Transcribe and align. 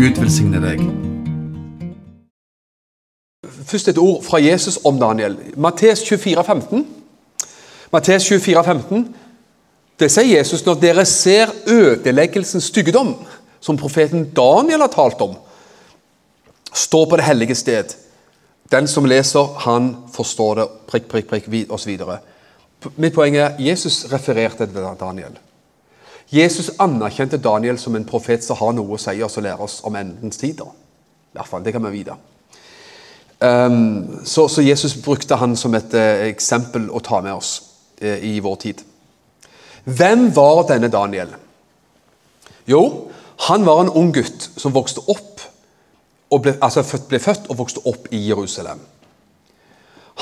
Gud 0.00 0.18
velsigne 0.18 0.58
deg. 0.64 0.82
Først 3.62 3.88
et 3.88 3.98
ord 4.02 4.24
fra 4.26 4.42
Jesus 4.42 4.82
om 4.84 4.98
Daniel. 4.98 5.38
Mattes 5.56 6.02
24, 6.08 6.44
15. 6.44 6.86
Mattes 7.92 8.28
24, 8.28 8.64
15. 8.64 9.14
Det 10.00 10.10
sier 10.10 10.38
Jesus 10.38 10.66
når 10.66 10.74
dere 10.82 11.04
ser 11.06 11.46
ødeleggelsens 11.70 12.64
styggedom 12.74 13.14
som 13.62 13.78
profeten 13.78 14.26
Daniel 14.34 14.82
har 14.82 14.90
talt 14.92 15.20
om, 15.22 15.36
står 16.72 17.06
på 17.06 17.16
det 17.16 17.26
hellige 17.28 17.54
sted. 17.54 17.94
Den 18.72 18.88
som 18.88 19.06
leser, 19.06 19.54
han 19.64 19.94
forstår 20.12 20.58
det. 20.58 20.68
Prikk, 20.90 21.08
prikk, 21.08 21.28
prikk, 21.30 21.48
osv. 21.70 21.94
Mitt 22.96 23.14
poeng 23.14 23.36
er 23.38 23.58
Jesus 23.62 24.06
refererte 24.10 24.66
til 24.66 24.86
Daniel. 24.98 25.38
Jesus 26.32 26.70
anerkjente 26.80 27.36
Daniel 27.36 27.78
som 27.78 27.96
en 27.96 28.08
profet 28.08 28.44
som 28.44 28.56
har 28.56 28.72
noe 28.72 28.96
å 28.96 29.00
si 29.00 29.18
oss 29.22 29.36
og 29.36 29.44
lære 29.44 29.66
oss 29.66 29.80
om 29.84 29.96
endens 30.00 30.40
tider. 30.40 30.70
I 31.32 31.36
hvert 31.36 31.48
fall, 31.48 31.62
Det 31.62 31.72
kan 31.72 31.84
vi 31.84 31.98
vite. 31.98 32.16
Um, 33.38 34.20
så, 34.24 34.48
så, 34.48 34.62
Jesus 34.62 34.94
brukte 35.02 35.34
han 35.34 35.56
som 35.56 35.74
et 35.74 35.94
uh, 35.94 36.26
eksempel 36.28 36.86
å 36.90 37.00
ta 37.02 37.20
med 37.20 37.34
oss 37.34 37.62
uh, 38.02 38.18
i 38.22 38.38
vår 38.40 38.56
tid. 38.56 38.82
Hvem 39.84 40.28
var 40.34 40.62
denne 40.68 40.88
Daniel? 40.88 41.32
Jo, 42.70 43.10
han 43.48 43.66
var 43.66 43.80
en 43.82 43.90
ung 43.98 44.12
gutt 44.14 44.50
som 44.56 44.74
vokste 44.74 45.02
opp 45.10 45.40
ble, 46.42 46.54
altså 46.64 46.84
ble 47.10 47.20
født 47.20 47.50
og 47.50 47.58
vokste 47.58 47.82
opp 47.88 48.06
i 48.14 48.20
Jerusalem. 48.28 48.80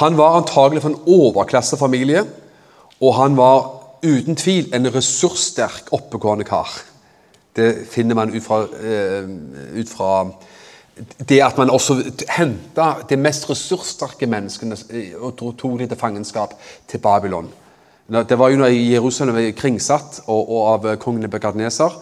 Han 0.00 0.16
var 0.18 0.38
antagelig 0.38 0.82
fra 0.82 0.90
en 0.90 1.02
overklassefamilie, 1.06 2.24
og 3.00 3.14
han 3.14 3.36
var 3.38 3.66
uten 4.02 4.36
tvil 4.36 4.70
en 4.74 4.88
ressurssterk, 4.94 5.90
oppegående 5.92 6.46
kar. 6.48 6.72
Det 7.56 7.86
finner 7.90 8.16
man 8.16 8.32
ut 8.34 8.44
fra, 8.44 8.62
uh, 8.64 9.28
ut 9.76 9.90
fra 9.90 10.10
det 11.28 11.40
at 11.42 11.58
man 11.58 11.70
også 11.72 11.96
henta 12.28 12.90
de 13.08 13.16
mest 13.16 13.46
ressurssterke 13.50 14.26
menneskene 14.28 14.76
og 15.20 15.36
tok 15.38 15.78
dem 15.80 15.88
til 15.88 15.98
fangenskap 15.98 16.54
til 16.88 17.00
Babylon. 17.00 17.48
Det 18.10 18.38
var 18.38 18.50
jo 18.50 18.58
når 18.58 18.74
Jerusalem 18.74 19.36
var 19.38 19.52
kringsatt 19.56 20.22
og, 20.26 20.50
og 20.50 20.62
av 20.72 20.96
kongen 21.00 21.22
Nebukadneser. 21.24 21.94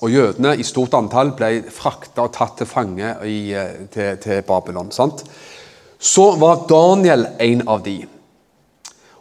Og 0.00 0.12
jødene 0.12 0.54
i 0.56 0.64
stort 0.64 0.94
antall 0.96 1.34
ble 1.36 1.60
frakta 1.72 2.24
og 2.24 2.32
tatt 2.32 2.56
til 2.60 2.68
fange 2.68 3.12
i, 3.28 3.52
eh, 3.52 3.84
til, 3.92 4.16
til, 4.22 4.42
Babylon. 4.48 4.92
Sant? 4.92 5.24
Så 5.98 6.30
var 6.40 6.64
Daniel 6.70 7.26
en 7.40 7.66
av 7.68 7.84
de. 7.84 7.98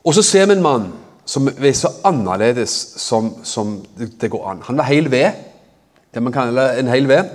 Og 0.03 0.15
så 0.15 0.23
ser 0.23 0.47
vi 0.47 0.55
en 0.55 0.63
mann 0.63 0.87
som 1.27 1.49
er 1.51 1.75
så 1.77 1.91
annerledes 2.07 2.71
som, 2.97 3.33
som 3.43 3.75
det 3.97 4.31
går 4.31 4.47
an. 4.49 4.63
Han 4.69 4.79
var 4.79 4.87
hel 4.87 5.11
ved. 5.11 5.35
Det 6.13 6.23
man 6.23 6.33
kaller 6.33 6.79
en 6.79 6.89
hel 6.89 7.09
ved. 7.11 7.27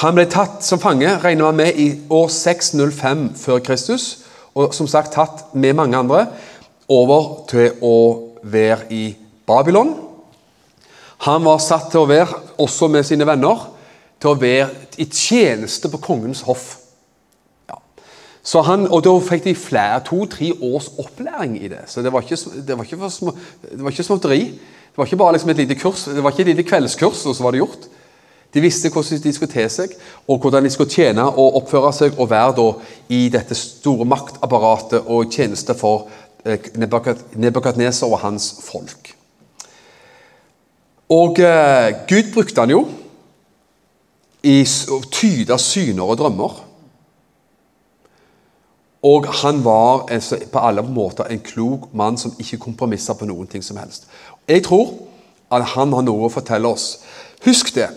Han 0.00 0.14
ble 0.16 0.24
tatt 0.30 0.62
som 0.64 0.80
fange, 0.80 1.10
regner 1.20 1.50
man 1.50 1.58
med, 1.58 1.76
i 1.76 2.06
år 2.08 2.30
605 2.32 3.26
før 3.36 3.58
Kristus. 3.66 4.22
Og 4.54 4.72
som 4.76 4.86
sagt 4.88 5.12
tatt 5.16 5.50
med 5.52 5.74
mange 5.76 5.98
andre 5.98 6.26
over 6.88 7.42
til 7.50 7.74
å 7.82 7.96
være 8.42 8.88
i 8.94 9.04
Babylon. 9.48 9.92
Han 11.22 11.44
var 11.46 11.60
satt 11.62 11.92
til 11.92 12.02
å 12.02 12.08
være, 12.10 12.40
også 12.62 12.88
med 12.90 13.06
sine 13.06 13.26
venner, 13.28 13.68
til 14.22 14.32
å 14.32 14.38
være 14.38 14.68
i 15.02 15.06
tjeneste 15.06 15.90
på 15.90 16.00
kongens 16.02 16.42
hoff. 16.46 16.66
Ja. 17.70 17.78
Han, 18.66 18.88
og 18.90 19.04
Da 19.06 19.14
fikk 19.22 19.46
de 19.46 19.54
flere, 19.58 20.02
to-tre 20.06 20.52
års 20.58 20.90
opplæring 20.98 21.56
i 21.60 21.70
det. 21.70 21.84
Så 21.86 22.02
det 22.02 22.12
var 22.12 22.26
ikke, 22.26 22.38
det 22.66 22.78
var 22.78 22.86
ikke, 22.86 23.10
små, 23.10 23.34
det 23.70 23.82
var 23.82 23.94
ikke 23.94 24.06
småtteri. 24.06 24.42
Det 24.92 24.98
var 25.00 25.08
ikke 25.08 25.20
bare 25.22 25.36
liksom 25.36 25.50
et 25.50 25.62
lite 25.62 25.78
kurs, 25.80 26.04
det 26.04 26.22
var 26.22 26.34
ikke 26.34 26.42
et 26.44 26.56
lite 26.56 26.68
kveldskurs, 26.68 27.22
og 27.26 27.36
så 27.36 27.46
var 27.46 27.54
det 27.54 27.62
gjort. 27.62 27.86
De 28.52 28.60
visste 28.60 28.90
hvordan 28.92 29.22
de 29.24 29.32
skulle 29.32 29.52
te 29.52 29.64
seg, 29.72 29.94
og 30.28 30.42
hvordan 30.42 30.66
de 30.66 30.74
skulle 30.74 30.92
tjene 30.92 31.24
og 31.24 31.56
oppføre 31.62 31.94
seg 31.96 32.18
og 32.18 32.28
være 32.34 32.58
da 32.58 32.66
i 33.14 33.22
dette 33.32 33.56
store 33.56 34.04
maktapparatet 34.10 35.06
og 35.06 35.32
tjeneste 35.32 35.72
for 35.78 36.10
eh, 36.44 36.68
Nebukadneser 36.76 38.10
og 38.10 38.20
hans 38.26 38.50
folk. 38.66 39.11
Og 41.12 41.38
eh, 41.44 41.92
Gud 42.08 42.32
brukte 42.32 42.64
han 42.64 42.72
jo 42.72 42.82
i 44.42 44.62
å 44.64 44.98
tyde 45.12 45.58
syner 45.60 46.08
og 46.08 46.18
drømmer. 46.18 46.60
Og 49.02 49.26
han 49.42 49.64
var 49.64 50.06
altså, 50.14 50.38
på 50.50 50.62
alle 50.62 50.84
måter 50.86 51.28
en 51.30 51.42
klok 51.42 51.88
mann 51.98 52.18
som 52.18 52.34
ikke 52.38 52.60
kompromisser 52.62 53.18
på 53.18 53.26
noen 53.28 53.50
ting 53.50 53.64
som 53.66 53.80
helst. 53.82 54.06
Jeg 54.48 54.64
tror 54.66 54.94
at 55.52 55.74
han 55.74 55.92
har 55.92 56.06
noe 56.06 56.28
å 56.28 56.32
fortelle 56.32 56.70
oss. 56.70 57.02
Husk 57.44 57.74
det. 57.76 57.90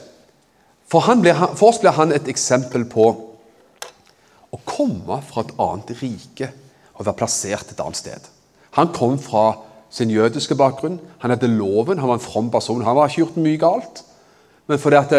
For, 0.90 1.06
ble, 1.22 1.34
for 1.56 1.72
oss 1.72 1.80
blir 1.81 1.96
han 1.98 2.14
et 2.14 2.28
eksempel 2.30 2.86
på 2.90 3.06
å 4.54 4.59
komme 4.66 5.22
fra 5.25 5.46
et 5.46 5.54
annet 5.62 5.94
rike 6.02 6.50
og 6.96 7.06
være 7.06 7.20
plassert 7.22 7.72
et 7.72 7.81
annet 7.81 8.02
sted. 8.02 8.28
Han 8.78 8.92
kom 8.96 9.18
fra 9.22 9.48
sin 9.95 10.11
jødiske 10.11 10.57
bakgrunn. 10.59 11.00
Han 11.23 11.31
hadde 11.31 11.47
loven, 11.47 12.00
han 12.00 12.09
var 12.09 12.19
en 12.19 12.23
from 12.23 12.51
person. 12.51 12.83
Han 12.83 12.95
var 12.97 13.07
ikke 13.07 13.23
gjort 13.23 13.39
mye 13.39 13.61
galt. 13.61 14.03
Men 14.67 14.79
fordi 14.81 14.95
at 14.97 15.13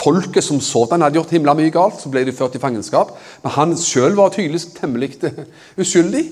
folket 0.00 0.44
som 0.44 0.60
sådan 0.60 1.04
hadde 1.04 1.18
gjort 1.18 1.34
himla 1.34 1.54
mye 1.54 1.70
galt, 1.70 2.00
så 2.00 2.10
ble 2.10 2.24
de 2.26 2.34
ført 2.34 2.56
i 2.56 2.62
fangenskap. 2.62 3.12
Men 3.42 3.54
han 3.54 3.74
sjøl 3.78 4.16
var 4.18 4.32
tydeligvis 4.34 4.70
temmelig 4.78 5.18
uskyldig. 5.80 6.24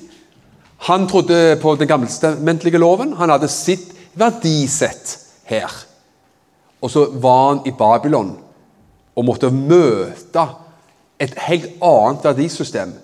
Han 0.88 1.06
trodde 1.08 1.58
på 1.62 1.74
den 1.76 1.88
gammeltestamentlige 1.88 2.80
loven. 2.80 3.12
Han 3.18 3.30
hadde 3.30 3.50
sitt 3.52 3.92
verdisett 4.18 5.18
her. 5.50 5.70
Og 6.80 6.90
så 6.90 7.04
var 7.12 7.48
han 7.48 7.60
i 7.66 7.74
Babylon 7.78 8.36
og 9.18 9.26
måtte 9.26 9.50
møte 9.50 10.46
et 11.18 11.34
helt 11.48 11.70
annet 11.82 12.24
verdisystem 12.24 12.94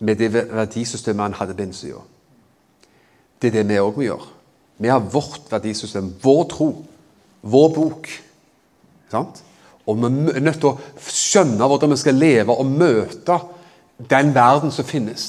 med 0.00 0.16
det 0.20 0.32
verdisystemet 0.32 1.30
han 1.30 1.38
hadde 1.40 1.56
på 1.56 1.64
innsida. 1.64 2.02
Det 3.40 3.48
er 3.48 3.60
det 3.60 3.68
vi 3.68 3.80
òg 3.80 3.96
må 3.96 4.04
gjøre. 4.04 4.28
Vi 4.80 4.88
har 4.88 5.04
vårt 5.12 5.48
verdisystem, 5.50 6.14
vår 6.22 6.44
tro, 6.52 6.70
vår 7.40 7.68
bok. 7.74 8.08
Sant? 9.12 9.42
Og 9.86 9.98
vi 9.98 10.08
er 10.36 10.44
nødt 10.44 10.60
til 10.60 10.70
å 10.70 10.78
skjønne 11.04 11.68
hvordan 11.68 11.92
vi 11.92 12.00
skal 12.00 12.20
leve 12.20 12.56
og 12.56 12.68
møte 12.68 13.38
den 14.10 14.34
verden 14.34 14.72
som 14.72 14.88
finnes. 14.88 15.26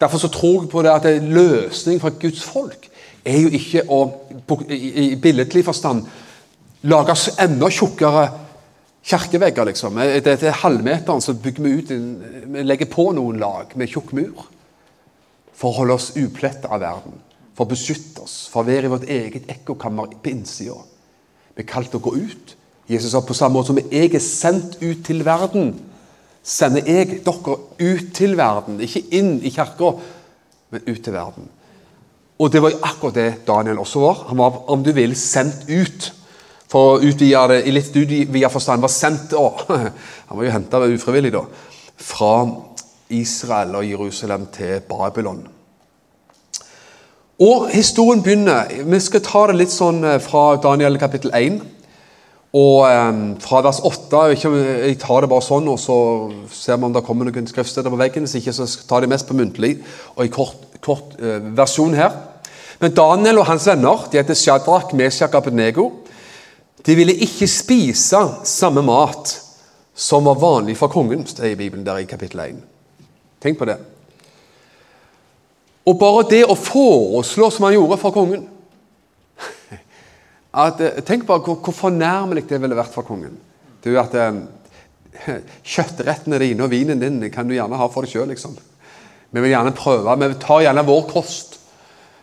Derfor 0.00 0.22
så 0.22 0.30
tror 0.32 0.62
jeg 0.62 0.70
på 0.72 0.82
det 0.82 0.92
at 0.92 1.08
en 1.10 1.32
løsning 1.34 2.00
for 2.00 2.14
Guds 2.20 2.42
folk 2.42 2.86
er 3.24 3.42
jo 3.42 3.50
ikke 3.52 3.84
å 3.92 4.00
i 4.72 5.14
billedlig 5.20 5.64
forstand 5.66 6.06
lage 6.88 7.16
enda 7.42 7.68
tjukkere 7.68 8.28
kirkevegger. 9.04 9.64
liksom. 9.64 9.98
Det 10.24 10.38
er 10.42 10.62
halvmeteren 10.62 11.20
så 11.20 11.34
bygger 11.34 11.62
vi 11.62 11.74
ut 11.76 11.92
vi 12.54 12.62
legger 12.64 12.88
på 12.88 13.10
noen 13.12 13.38
lag 13.40 13.76
med 13.76 13.92
tjukk 13.92 14.14
mur 14.16 14.48
for 15.60 15.70
å 15.70 15.82
holde 15.82 15.98
oss 15.98 16.14
upletta 16.16 16.70
av 16.72 16.80
verden, 16.80 17.18
for 17.52 17.66
å 17.66 17.72
beskytte 17.74 18.24
oss, 18.24 18.46
for 18.48 18.62
å 18.62 18.70
være 18.70 18.88
i 18.88 18.94
vårt 18.94 19.10
eget 19.12 19.50
ekkokammer 19.52 20.14
på 20.22 20.32
innsida. 20.32 20.78
Vi 21.54 21.64
er 21.64 21.68
kalt 21.68 21.94
å 21.96 22.00
gå 22.00 22.14
ut. 22.16 22.56
Jesus 22.90 23.12
sa 23.12 23.20
på 23.22 23.36
samme 23.36 23.58
måte 23.58 23.70
som 23.70 23.80
jeg 23.82 24.14
er 24.16 24.24
sendt 24.24 24.78
ut 24.80 25.04
til 25.06 25.20
verden, 25.26 25.74
sender 26.42 26.86
jeg 26.88 27.20
dere 27.26 27.56
ut 27.78 28.12
til 28.16 28.36
verden. 28.38 28.80
Ikke 28.80 29.04
inn 29.14 29.36
i 29.44 29.52
kirka, 29.52 29.92
men 30.72 30.86
ut 30.86 31.02
til 31.04 31.14
verden. 31.14 31.50
Og 32.40 32.48
det 32.48 32.62
var 32.64 32.78
akkurat 32.88 33.18
det 33.18 33.28
Daniel 33.46 33.82
også 33.82 34.00
var. 34.00 34.24
Han 34.30 34.40
var, 34.40 34.62
om 34.72 34.82
du 34.84 34.94
vil, 34.96 35.12
sendt 35.18 35.68
ut. 35.68 36.08
For 36.70 36.94
å 36.94 37.00
utvide 37.02 37.42
det 37.50 37.58
i 37.66 37.74
litt 37.74 37.92
utvida 37.92 38.48
forstand 38.48 38.80
var 38.80 38.92
sendt 38.94 39.34
da. 39.34 39.44
Han 40.30 40.38
var 40.38 40.46
jo 40.46 40.54
henta 40.54 40.80
ufrivillig, 40.86 41.34
da. 41.34 41.44
Fra 42.00 42.32
Israel 43.10 43.74
og 43.74 43.88
Jerusalem 43.90 44.46
til 44.54 44.80
Babylon. 44.88 45.42
Og 47.40 47.68
historien 47.72 48.22
begynner 48.22 48.68
Vi 48.84 49.00
skal 49.00 49.22
ta 49.24 49.46
det 49.48 49.56
litt 49.56 49.72
sånn 49.72 50.02
eh, 50.04 50.18
fra 50.20 50.56
Daniel 50.60 50.98
kapittel 51.00 51.32
1. 51.34 51.60
Og 52.50 52.82
um, 52.82 53.20
fra 53.38 53.60
vers 53.62 53.78
8 53.86 54.20
jeg, 54.32 54.96
tar 54.98 55.22
det 55.22 55.30
bare 55.30 55.44
sånn, 55.46 55.68
og 55.70 55.78
så 55.78 55.96
ser 56.50 56.80
vi 56.80 56.88
om 56.88 56.94
det 56.96 57.04
kommer 57.06 57.28
noen 57.28 57.46
skriftsteder 57.46 57.92
på 57.92 58.00
veggen. 58.00 58.26
Hvis 58.26 58.40
ikke, 58.40 58.52
så 58.52 58.66
tar 58.90 59.04
det 59.04 59.12
mest 59.12 59.28
på 59.28 59.36
muntlig 59.38 59.76
og 60.16 60.24
i 60.26 60.32
kort, 60.34 60.66
kort 60.82 61.14
uh, 61.22 61.38
versjon 61.56 61.94
her. 61.94 62.16
Men 62.82 62.96
Daniel 62.96 63.42
og 63.42 63.46
hans 63.48 63.68
venner 63.70 64.08
de 64.10 64.18
heter 64.18 64.36
Shadrach, 64.36 64.90
Meshach 64.98 65.30
og 65.30 65.44
Abednego. 65.44 65.86
De 66.86 66.96
ville 66.96 67.14
ikke 67.22 67.48
spise 67.48 68.24
samme 68.48 68.82
mat 68.82 69.36
som 69.94 70.24
var 70.24 70.40
vanlig 70.40 70.78
for 70.80 70.88
kongen, 70.92 71.24
det 71.24 71.44
er 71.44 71.54
i 71.54 71.60
Bibelen 71.60 71.84
der 71.86 72.00
i 72.00 72.08
kapittel 72.08 72.40
1. 72.40 72.60
Tenk 73.40 73.58
på 73.58 73.68
det. 73.68 73.76
Og 75.88 75.96
bare 75.98 76.26
det 76.30 76.42
å 76.44 76.58
foreslå 76.58 77.48
som 77.50 77.66
han 77.66 77.74
gjorde 77.78 77.96
for 78.00 78.14
kongen 78.14 78.42
at, 80.64 80.80
eh, 80.84 81.00
Tenk 81.06 81.24
bare 81.28 81.42
hvor, 81.46 81.56
hvor 81.64 81.76
fornærmelig 81.76 82.44
det 82.50 82.60
ville 82.60 82.76
vært 82.78 82.92
for 82.94 83.08
kongen. 83.08 83.38
Er 83.88 84.02
at 84.02 84.16
eh, 84.20 84.42
Kjøttrettene 85.72 86.40
dine 86.42 86.66
og 86.66 86.72
vinen 86.72 87.00
din 87.00 87.22
kan 87.32 87.48
du 87.48 87.56
gjerne 87.56 87.80
ha 87.80 87.88
for 87.92 88.04
deg 88.04 88.12
sjøl, 88.12 88.28
liksom. 88.30 88.58
Vi 89.30 89.42
vil 89.42 89.52
gjerne 89.54 89.74
prøve. 89.76 90.16
Vi 90.20 90.38
tar 90.42 90.64
gjerne 90.66 90.86
vår 90.86 91.04
kost. 91.10 91.56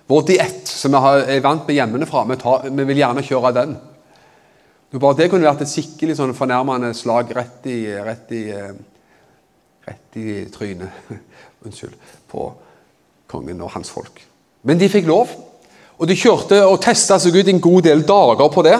Vår 0.07 0.23
diett 0.27 0.69
som 0.69 0.93
vi 0.95 1.35
er 1.35 1.43
vant 1.43 1.67
med 1.67 1.75
hjemmefra. 1.75 2.23
Vi, 2.29 2.37
vi 2.77 2.85
vil 2.91 3.01
gjerne 3.01 3.23
kjøre 3.25 3.53
den. 3.55 3.77
Bare 4.97 5.17
det 5.19 5.27
kunne 5.31 5.47
vært 5.47 5.65
et 5.65 5.71
skikkelig 5.71 6.15
sånn 6.15 6.35
fornærmende 6.35 6.93
slag 6.95 7.31
rett 7.35 7.65
i, 7.67 7.81
rett 8.05 8.31
i, 8.35 8.43
eh, 8.55 8.71
rett 9.87 10.19
i 10.19 10.45
trynet 10.53 11.11
Unnskyld. 11.65 11.95
På 12.29 12.51
kongen 13.27 13.61
og 13.63 13.73
hans 13.73 13.91
folk. 13.91 14.21
Men 14.67 14.79
de 14.79 14.89
fikk 14.91 15.07
lov. 15.09 15.31
Og 15.97 16.07
de 16.09 16.17
kjørte 16.17 16.59
og 16.67 16.79
testa 16.83 17.17
seg 17.19 17.35
ut 17.35 17.49
en 17.49 17.61
god 17.63 17.87
del 17.87 18.03
dager 18.07 18.49
på 18.53 18.63
det. 18.67 18.77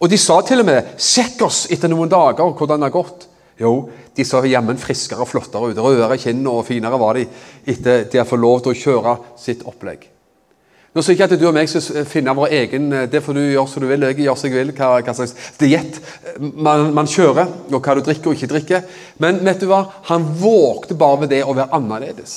Og 0.00 0.08
de 0.10 0.18
sa 0.18 0.40
til 0.42 0.62
og 0.62 0.66
med 0.66 0.94
'Sjekk 0.98 1.42
oss 1.46 1.66
etter 1.70 1.92
noen 1.92 2.10
dager 2.10 2.54
hvordan 2.56 2.80
det 2.80 2.90
har 2.90 2.96
gått'. 2.96 3.26
Jo, 3.60 3.90
de 4.16 4.24
så 4.24 4.40
jammen 4.48 4.78
friskere 4.80 5.20
og 5.20 5.28
flottere 5.28 5.70
ut. 5.70 5.78
Rødere 5.78 6.16
kinn 6.18 6.46
og 6.48 6.64
finere 6.66 6.98
var 6.98 7.18
de 7.18 7.26
etter 7.68 8.06
de 8.08 8.18
har 8.18 8.28
fått 8.28 8.40
lov 8.40 8.62
til 8.64 8.72
å 8.72 8.80
kjøre 8.80 9.16
sitt 9.36 9.66
opplegg. 9.68 10.08
Nå 10.90 11.02
sier 11.06 11.14
ikke 11.14 11.28
at 11.28 11.38
du 11.38 11.44
og 11.46 11.54
meg 11.54 11.68
skal 11.70 12.06
finne 12.08 12.32
vår 12.34 12.50
egen 12.56 12.88
Det 13.12 13.20
får 13.22 13.36
du 13.36 13.40
gjøre 13.44 13.70
som 13.70 13.84
du 13.84 13.86
vil. 13.86 14.06
Jeg 14.08 14.24
gjør 14.24 14.38
som 14.40 14.48
jeg 14.50 14.58
vil, 14.58 14.72
hva, 14.74 14.88
hva 15.06 15.12
slags 15.14 15.52
diett 15.60 16.00
man, 16.40 16.88
man 16.96 17.10
kjører, 17.10 17.46
og 17.70 17.78
hva 17.78 17.94
du 17.94 18.02
drikker 18.06 18.32
og 18.32 18.38
ikke 18.38 18.50
drikker. 18.50 18.88
Men 19.22 19.38
vet 19.46 19.62
du 19.62 19.68
hva? 19.70 19.84
han 20.10 20.26
vågte 20.40 20.98
bare 20.98 21.22
ved 21.22 21.30
det 21.36 21.44
å 21.44 21.54
være 21.54 21.70
annerledes. 21.78 22.34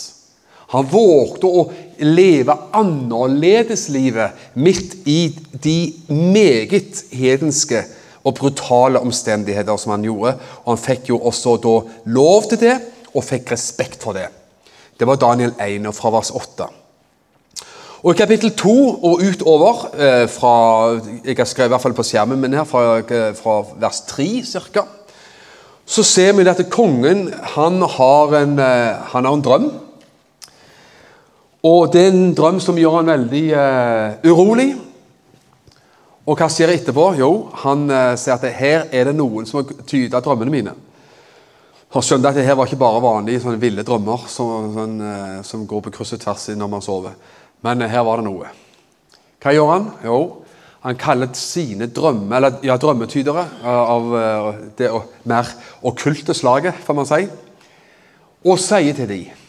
Han 0.74 0.86
vågte 0.90 1.50
å 1.50 1.64
leve 2.06 2.54
annerledeslivet 2.78 4.54
midt 4.58 4.96
i 5.10 5.34
de 5.66 5.78
meget 6.14 7.04
hedenske 7.14 7.84
og 8.24 8.38
brutale 8.38 9.02
omstendigheter 9.02 9.82
som 9.82 9.96
han 9.96 10.06
gjorde. 10.06 10.38
Og 10.62 10.76
han 10.76 10.82
fikk 10.82 11.10
jo 11.10 11.20
også 11.26 11.58
da 11.62 11.76
lov 12.14 12.50
til 12.52 12.62
det, 12.68 12.78
og 13.14 13.26
fikk 13.26 13.54
respekt 13.54 14.02
for 14.06 14.18
det. 14.18 14.30
Det 14.98 15.10
var 15.10 15.22
Daniel 15.22 15.54
1 15.62 15.90
fra 15.94 16.14
vers 16.14 16.34
8. 16.34 16.83
Og 18.04 18.12
I 18.12 18.18
kapittel 18.20 18.52
2 18.52 19.04
og 19.08 19.22
utover, 19.24 19.86
eh, 19.96 20.30
fra, 20.30 20.54
jeg 21.24 21.38
har 21.38 21.46
skrevet 21.48 21.70
i 21.70 21.72
hvert 21.72 21.82
fall 21.82 21.94
på 21.96 22.04
skjermen 22.04 22.42
min 22.42 22.54
her, 22.54 22.66
fra, 22.68 22.98
eh, 22.98 23.32
fra 23.34 23.62
vers 23.80 24.02
3 24.02 24.44
ca., 24.44 24.84
så 25.86 26.04
ser 26.04 26.34
vi 26.34 26.48
at 26.48 26.70
kongen 26.70 27.34
han 27.56 27.82
har 27.82 28.36
en, 28.42 28.60
eh, 28.60 28.96
han 29.14 29.26
har 29.26 29.34
en 29.34 29.42
drøm. 29.42 29.72
Og 31.64 31.94
det 31.94 32.02
er 32.02 32.12
en 32.12 32.34
drøm 32.36 32.60
som 32.60 32.76
gjør 32.76 32.98
han 32.98 33.06
veldig 33.06 33.52
eh, 33.52 34.16
urolig. 34.28 34.76
Og 36.28 36.38
hva 36.38 36.50
skjer 36.50 36.74
etterpå? 36.76 37.18
Jo, 37.18 37.50
han 37.54 37.90
eh, 37.90 38.16
sier 38.16 38.34
at 38.34 38.44
her 38.52 38.88
er 38.92 39.06
det 39.06 39.16
noen 39.16 39.46
som 39.46 39.62
har 39.62 39.86
tyda 39.88 40.20
drømmene 40.20 40.52
mine. 40.52 40.74
Han 41.94 42.02
skjønte 42.02 42.28
at 42.28 42.36
det 42.36 42.44
her 42.44 42.56
var 42.56 42.66
ikke 42.66 42.82
bare 42.82 43.02
vanlige 43.02 43.40
sånne 43.40 43.62
ville 43.62 43.84
drømmer 43.84 44.28
som, 44.28 44.74
sånn, 44.76 45.00
eh, 45.00 45.42
som 45.44 45.66
går 45.68 45.82
på 45.86 45.92
kryss 46.00 46.16
og 46.18 46.20
tvers 46.20 46.50
når 46.58 46.68
man 46.68 46.82
sover. 46.82 47.16
Men 47.64 47.86
her 47.88 48.04
var 48.06 48.20
det 48.20 48.28
noe. 48.28 48.50
Hva 49.44 49.54
gjør 49.56 49.72
han? 49.72 49.88
Jo, 50.04 50.20
han 50.84 51.00
kaller 51.00 51.32
sine 51.38 51.88
drømme, 51.88 52.36
eller, 52.36 52.60
ja, 52.68 52.76
drømmetydere 52.80 53.44
eh, 53.64 53.94
av 53.96 54.16
eh, 54.20 54.48
det 54.80 54.90
mer 55.32 55.52
okkulte 55.88 56.36
slaget, 56.36 56.82
får 56.84 56.98
man 56.98 57.08
si, 57.08 57.22
og 58.44 58.60
sier 58.60 58.96
til 58.98 59.08
dem 59.08 59.40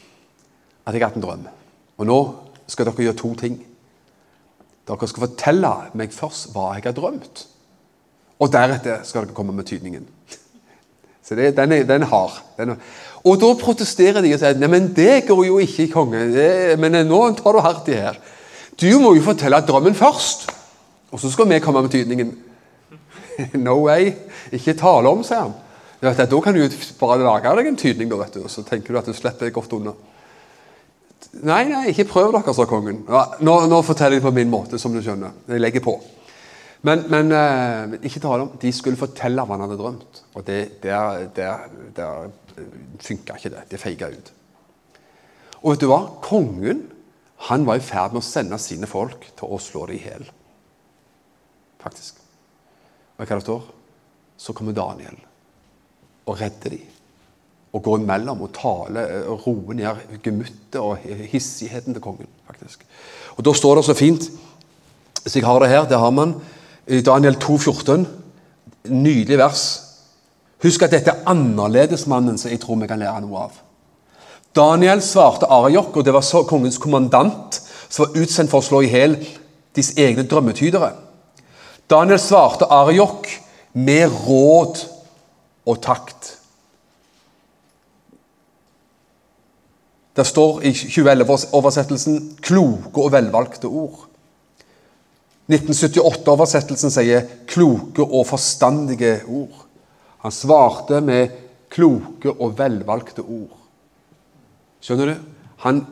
at 0.84 0.94
jeg 0.94 1.00
har 1.00 1.08
hatt 1.08 1.18
en 1.18 1.24
drøm. 1.24 1.46
Og 1.98 2.06
nå 2.06 2.18
skal 2.70 2.86
dere 2.86 3.06
gjøre 3.08 3.18
to 3.18 3.32
ting. 3.40 3.58
Dere 4.86 5.08
skal 5.08 5.26
fortelle 5.26 5.72
meg 5.98 6.14
først 6.14 6.52
hva 6.54 6.74
jeg 6.76 6.86
har 6.86 6.96
drømt. 6.96 7.46
Og 8.42 8.50
deretter 8.52 9.02
skal 9.08 9.24
dere 9.24 9.36
komme 9.36 9.54
med 9.56 9.66
tydningen. 9.66 10.06
Så 11.24 11.38
det, 11.38 11.54
den, 11.56 11.72
er, 11.72 11.86
den 11.88 12.04
er 12.04 12.10
hard. 12.12 12.36
Den 12.58 12.74
er, 12.74 12.94
og 13.24 13.40
da 13.40 13.50
protesterer 13.56 14.20
de 14.20 14.34
og 14.36 14.40
sier 14.42 14.58
Nei, 14.60 14.68
men 14.68 14.90
det 14.96 15.24
går 15.28 15.44
jo 15.46 15.58
ikke, 15.64 15.88
konge. 15.94 16.26
Det, 16.34 16.78
men 16.80 16.98
nå 17.08 17.20
tar 17.38 17.56
du 17.56 17.62
hardt 17.64 17.88
i 17.88 17.96
her. 17.96 18.18
Du 18.80 18.88
må 19.00 19.14
jo 19.16 19.24
fortelle 19.24 19.62
drømmen 19.64 19.96
først, 19.96 20.48
og 21.14 21.22
så 21.22 21.30
skal 21.32 21.48
vi 21.48 21.62
komme 21.64 21.84
med 21.84 21.94
tydningen. 21.94 22.34
No 23.66 23.80
way. 23.88 24.12
Ikke 24.54 24.76
tale 24.78 25.10
om, 25.10 25.24
sier 25.26 25.46
han. 25.46 25.54
Vet, 26.04 26.20
da 26.30 26.40
kan 26.44 26.54
du 26.54 26.76
bare 27.00 27.22
lage 27.24 27.54
deg 27.58 27.70
en 27.70 27.78
tydning, 27.80 28.10
da, 28.10 28.18
vet 28.20 28.36
du, 28.36 28.42
og 28.44 28.52
så 28.52 28.62
tenker 28.66 28.92
du 28.92 29.00
at 29.00 29.08
du 29.08 29.16
slipper 29.16 29.50
godt 29.54 29.72
unna. 29.74 29.94
Nei, 31.42 31.64
nei, 31.70 31.86
ikke 31.90 32.06
prøv 32.12 32.34
dere, 32.34 32.54
sa 32.54 32.66
kongen. 32.68 33.00
Ja, 33.08 33.24
nå, 33.42 33.56
nå 33.70 33.80
forteller 33.86 34.20
jeg 34.20 34.26
på 34.26 34.34
min 34.36 34.52
måte, 34.52 34.78
som 34.78 34.94
du 34.94 35.00
skjønner. 35.02 35.32
Jeg 35.50 35.62
legger 35.64 35.82
på. 35.82 35.96
Men, 36.84 37.06
men 37.08 37.32
eh, 37.32 37.94
ikke 38.04 38.20
tale 38.20 38.44
om 38.44 38.50
De 38.60 38.68
skulle 38.76 39.00
fortelle 39.00 39.40
hva 39.40 39.56
han 39.56 39.64
hadde 39.64 39.78
drømt. 39.80 40.20
Og 40.36 40.44
det, 40.46 40.58
der, 40.82 41.24
der, 41.34 41.64
der 41.96 42.28
funka 43.02 43.38
ikke 43.38 43.52
det. 43.52 43.64
Det 43.70 43.80
feiga 43.80 44.10
ut. 44.12 44.32
Og 45.62 45.72
vet 45.72 45.84
du 45.84 45.88
hva? 45.90 46.02
Kongen 46.24 46.84
han 47.48 47.66
var 47.66 47.76
i 47.76 47.84
ferd 47.84 48.14
med 48.14 48.22
å 48.22 48.26
sende 48.26 48.58
sine 48.62 48.88
folk 48.88 49.26
til 49.36 49.52
å 49.52 49.60
slå 49.60 49.86
dem 49.90 49.98
i 49.98 50.02
hjel. 50.04 50.26
Faktisk. 51.82 52.20
Og 53.18 53.24
hva 53.26 53.36
det 53.36 53.44
står? 53.44 53.64
Så 54.40 54.54
kommer 54.56 54.76
Daniel 54.76 55.18
og 56.24 56.38
redder 56.40 56.76
dem 56.76 56.90
og 57.74 57.82
går 57.82 58.00
imellom 58.00 58.42
og 58.46 58.52
taler 58.54 59.24
og 59.26 59.46
roer 59.48 59.76
ned 59.76 60.18
gemyttet 60.22 60.78
og 60.78 61.02
hissigheten 61.32 61.94
til 61.94 62.02
kongen. 62.02 62.28
faktisk. 62.46 62.84
Og 63.36 63.44
Da 63.44 63.52
står 63.52 63.74
det 63.76 63.84
så 63.84 63.94
fint 63.94 64.30
Hvis 65.22 65.36
jeg 65.36 65.44
har 65.44 65.58
det 65.58 65.68
her, 65.68 65.88
det 65.88 65.98
har 65.98 66.10
man 66.10 66.34
i 66.86 67.00
Daniel 67.00 67.34
2, 67.34 67.58
14. 67.58 68.06
Nydelig 68.84 69.38
vers. 69.38 69.83
Husk 70.62 70.82
at 70.86 70.94
dette 70.94 71.10
er 71.10 71.24
annerledesmannen 71.30 72.38
som 72.38 72.50
jeg 72.50 72.60
tror 72.62 72.78
vi 72.80 72.88
kan 72.88 73.00
lære 73.02 73.24
noe 73.24 73.46
av. 73.48 73.56
Daniel 74.54 75.02
svarte 75.02 75.48
Ariok, 75.50 75.96
og 75.96 76.04
det 76.06 76.14
var 76.14 76.44
kongens 76.46 76.78
kommandant 76.78 77.58
som 77.88 78.04
var 78.04 78.22
utsendt 78.22 78.52
for 78.52 78.62
å 78.62 78.66
slå 78.68 78.84
i 78.84 78.92
hjel 78.92 79.16
deres 79.74 79.92
egne 79.98 80.22
drømmetydere. 80.30 80.92
Daniel 81.90 82.20
svarte 82.22 82.70
Ariok 82.70 83.28
med 83.74 84.06
råd 84.26 84.80
og 85.66 85.82
takt. 85.82 86.30
Det 90.14 90.26
står 90.26 90.62
i 90.62 90.70
2011-oversettelsen 90.70 92.36
'kloke 92.38 93.02
og 93.02 93.12
velvalgte 93.12 93.66
ord'. 93.66 94.06
1978-oversettelsen 95.50 96.90
sier 96.90 97.26
'kloke 97.46 98.04
og 98.04 98.26
forstandige 98.26 99.20
ord'. 99.26 99.63
Han 100.24 100.32
svarte 100.32 101.02
med 101.04 101.34
kloke 101.72 102.32
og 102.32 102.54
velvalgte 102.56 103.20
ord. 103.20 103.52
Skjønner 104.84 105.12
du? 105.12 105.18
Han, 105.64 105.82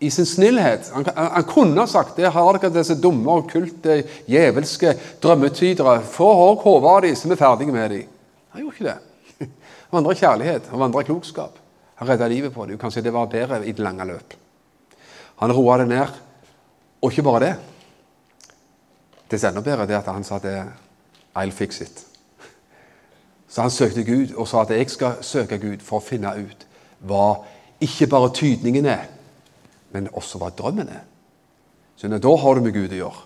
I 0.00 0.10
sin 0.12 0.26
snillhet 0.28 0.90
Han, 0.94 1.04
han, 1.16 1.44
kunne 1.48 1.80
ha 1.80 1.88
sagt 1.88 2.16
det. 2.16 2.30
Har 2.32 2.56
dere 2.56 2.72
disse 2.72 2.96
dumme, 3.00 3.28
okkulte, 3.42 4.00
djevelske 4.28 4.94
drømmetydere? 5.20 5.98
Få 6.08 6.32
hår 6.40 6.58
hodet 6.64 6.90
av 6.94 7.00
dem, 7.04 7.16
så 7.16 7.28
er 7.28 7.34
vi 7.34 7.40
ferdige 7.42 7.76
med 7.76 7.96
dem. 7.96 8.18
Han 8.54 8.64
gjorde 8.64 8.76
ikke 8.78 8.88
det. 8.88 8.98
Han 9.90 9.98
vandra 9.98 10.16
kjærlighet, 10.16 10.68
han 10.72 10.84
vandra 10.86 11.04
klokskap. 11.04 11.56
Han 12.00 12.08
redda 12.08 12.32
livet 12.32 12.54
på 12.54 12.64
dem. 12.66 12.80
Kanskje 12.80 13.04
det 13.04 13.12
var 13.12 13.28
bedre 13.28 13.60
i 13.64 13.76
det 13.76 13.84
lange 13.84 14.08
løp. 14.08 14.36
Han 15.44 15.52
roa 15.52 15.82
det 15.82 15.90
ned. 15.90 16.20
Og 17.00 17.12
ikke 17.12 17.28
bare 17.28 17.44
det. 17.44 17.56
Det 19.28 19.40
som 19.40 19.50
er 19.50 19.52
enda 19.52 19.64
bedre, 19.64 19.88
det 19.88 19.98
er 19.98 20.00
at 20.00 20.14
han 20.14 20.24
sa 20.24 20.40
det 20.40 20.62
I'll 21.36 21.52
fix 21.52 21.84
it. 21.84 22.06
Så 23.50 23.62
han 23.62 23.70
søkte 23.70 24.04
Gud 24.06 24.34
og 24.36 24.48
sa 24.48 24.62
at 24.62 24.70
jeg 24.70 24.90
skal 24.90 25.18
søke 25.26 25.58
Gud 25.58 25.82
for 25.82 25.98
å 25.98 26.04
finne 26.04 26.30
ut 26.38 26.66
hva 27.06 27.40
ikke 27.82 28.06
bare 28.06 28.30
tydningen 28.36 28.86
er, 28.86 29.08
men 29.92 30.08
også 30.12 30.38
hva 30.38 30.52
drømmen 30.54 30.88
er. 30.88 31.02
Skjønner, 31.98 32.18
Da 32.18 32.36
har 32.36 32.54
du 32.54 32.60
med 32.60 32.72
Gud 32.72 32.92
å 32.92 33.00
gjøre. 33.00 33.22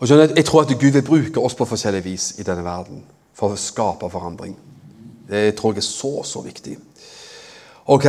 Og 0.00 0.08
skjønner, 0.08 0.34
Jeg 0.36 0.44
tror 0.44 0.60
at 0.62 0.78
Gud 0.78 0.92
vil 0.92 1.02
bruke 1.02 1.40
oss 1.40 1.54
på 1.54 1.64
forskjellig 1.64 2.04
vis 2.04 2.34
i 2.38 2.42
denne 2.42 2.64
verden 2.64 3.02
for 3.34 3.54
å 3.54 3.56
skape 3.56 4.10
forandring. 4.10 4.56
Det 5.30 5.56
tror 5.56 5.72
jeg 5.72 5.78
er 5.78 5.88
så, 5.88 6.22
så 6.24 6.42
viktig. 6.42 6.76
Ok, 7.86 8.06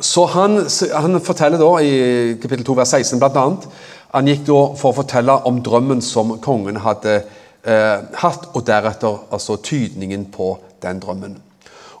så 0.00 0.26
Han, 0.26 0.68
han 0.94 1.20
forteller 1.20 1.58
da 1.58 1.78
i 1.80 2.34
kapittel 2.42 2.64
2, 2.64 2.74
vers 2.74 2.88
16 2.88 3.18
blant 3.18 3.36
annet, 3.36 3.68
Han 4.12 4.26
gikk 4.28 4.44
da 4.46 4.74
for 4.76 4.90
å 4.90 4.96
fortelle 5.00 5.32
om 5.48 5.62
drømmen 5.62 6.02
som 6.02 6.38
kongen 6.40 6.76
hadde 6.76 7.14
eh, 7.14 7.41
hatt, 7.62 8.48
og 8.58 8.64
deretter 8.66 9.20
altså 9.30 9.54
tydningen 9.62 10.24
på 10.34 10.56
den 10.82 10.98
drømmen. 10.98 11.36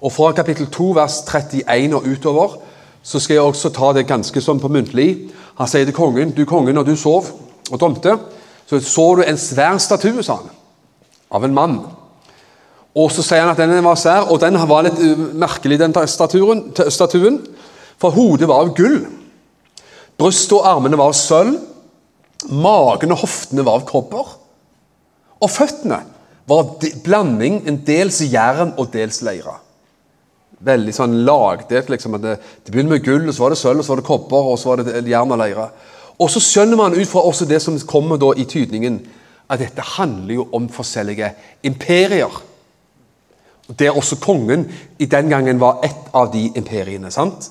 Og 0.02 0.12
Fra 0.12 0.32
kapittel 0.34 0.66
2, 0.66 0.88
vers 0.98 1.20
31 1.22 1.94
og 1.94 2.06
utover 2.10 2.56
så 3.02 3.20
skal 3.20 3.34
jeg 3.34 3.42
også 3.42 3.70
ta 3.74 3.92
det 3.94 4.06
ganske 4.06 4.42
sånn 4.42 4.60
på 4.62 4.70
muntlig. 4.70 5.30
Han 5.58 5.70
sier 5.70 5.86
til 5.86 5.94
kongen 5.94 6.34
du 6.34 6.44
kongen, 6.46 6.74
når 6.74 6.86
du 6.86 6.96
sov 6.98 7.30
og 7.70 7.80
drømte, 7.80 8.16
så 8.66 8.80
så 8.80 9.06
du 9.18 9.22
en 9.26 9.38
svær 9.38 9.78
statue, 9.82 10.22
sa 10.22 10.38
han, 10.40 10.52
av 11.30 11.44
en 11.44 11.54
mann. 11.54 11.80
Og 12.94 13.10
så 13.12 13.24
sier 13.24 13.42
han 13.42 13.52
at 13.52 13.60
den 13.60 13.84
var 13.84 13.98
svær, 13.98 14.28
og 14.30 14.40
den 14.40 14.58
var 14.68 14.86
litt 14.86 15.00
uh, 15.00 15.26
merkelig, 15.34 15.80
den 15.80 15.94
statuen, 16.06 16.66
statuen. 16.88 17.40
For 18.00 18.14
hodet 18.14 18.48
var 18.48 18.64
av 18.64 18.74
gull. 18.76 19.04
Brystet 20.18 20.58
og 20.58 20.66
armene 20.68 20.98
var 20.98 21.12
av 21.12 21.16
sølv. 21.16 21.58
Magen 22.50 23.14
og 23.14 23.22
hoftene 23.22 23.64
var 23.64 23.80
av 23.80 23.86
kobber. 23.88 24.34
Og 25.42 25.50
føttene 25.50 26.00
var 26.48 26.74
de, 26.82 26.92
blanding, 27.04 27.62
en 27.68 27.80
dels 27.86 28.20
jern 28.30 28.74
og 28.78 28.90
dels 28.94 29.22
leire. 29.26 29.56
Veldig 30.62 30.94
sånn 30.94 31.16
lagdelt. 31.26 31.90
liksom, 31.90 32.18
det, 32.22 32.36
det 32.62 32.74
begynner 32.74 32.96
med 32.96 33.06
gull, 33.06 33.26
og 33.26 33.34
så 33.34 33.46
var 33.46 33.54
det 33.54 33.58
sølv, 33.62 33.82
og 33.82 33.86
så 33.86 33.94
var 33.94 34.02
det 34.02 34.08
kopper, 34.10 34.52
og 34.52 34.60
så 34.60 34.70
var 34.70 34.84
det 34.84 35.02
jern 35.10 35.34
og 35.34 35.42
leire. 35.42 35.66
Og 36.22 36.30
så 36.30 36.42
skjønner 36.42 36.78
man 36.78 36.94
ut 36.94 37.08
fra 37.10 37.24
også 37.26 37.48
det 37.50 37.58
som 37.64 37.78
kommer 37.88 38.20
da 38.20 38.30
i 38.38 38.46
tydningen, 38.46 39.00
at 39.50 39.60
dette 39.60 39.84
handler 39.96 40.38
jo 40.38 40.46
om 40.54 40.68
forskjellige 40.72 41.32
imperier. 41.66 42.38
Der 43.78 43.96
også 43.96 44.18
kongen 44.22 44.68
i 44.98 45.06
den 45.10 45.30
gangen 45.32 45.60
var 45.60 45.82
ett 45.84 46.10
av 46.14 46.30
de 46.32 46.50
imperiene. 46.56 47.10
sant? 47.10 47.50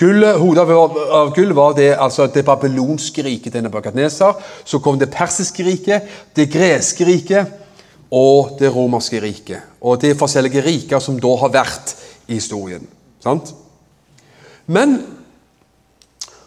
Gullet, 0.00 0.38
hodet 0.40 0.64
av 0.64 1.32
gull 1.36 1.50
var 1.52 1.74
det, 1.76 1.90
altså 1.92 2.24
det 2.32 2.44
babylonske 2.46 3.24
riket 3.26 3.52
til 3.52 3.64
Nebukadneser. 3.66 4.38
Så 4.64 4.80
kom 4.80 4.96
det 4.98 5.10
persiske 5.12 5.64
riket, 5.66 6.06
det 6.36 6.48
greske 6.52 7.04
riket 7.04 7.58
og 8.16 8.56
det 8.58 8.70
romerske 8.72 9.20
riket. 9.20 9.76
Og 9.84 10.00
det 10.00 10.14
er 10.14 10.20
forskjellige 10.20 10.64
riker 10.64 11.02
som 11.04 11.18
da 11.20 11.34
har 11.42 11.52
vært 11.52 11.92
i 12.30 12.38
historien. 12.38 12.86
Sant? 13.20 13.52
Men 14.72 14.96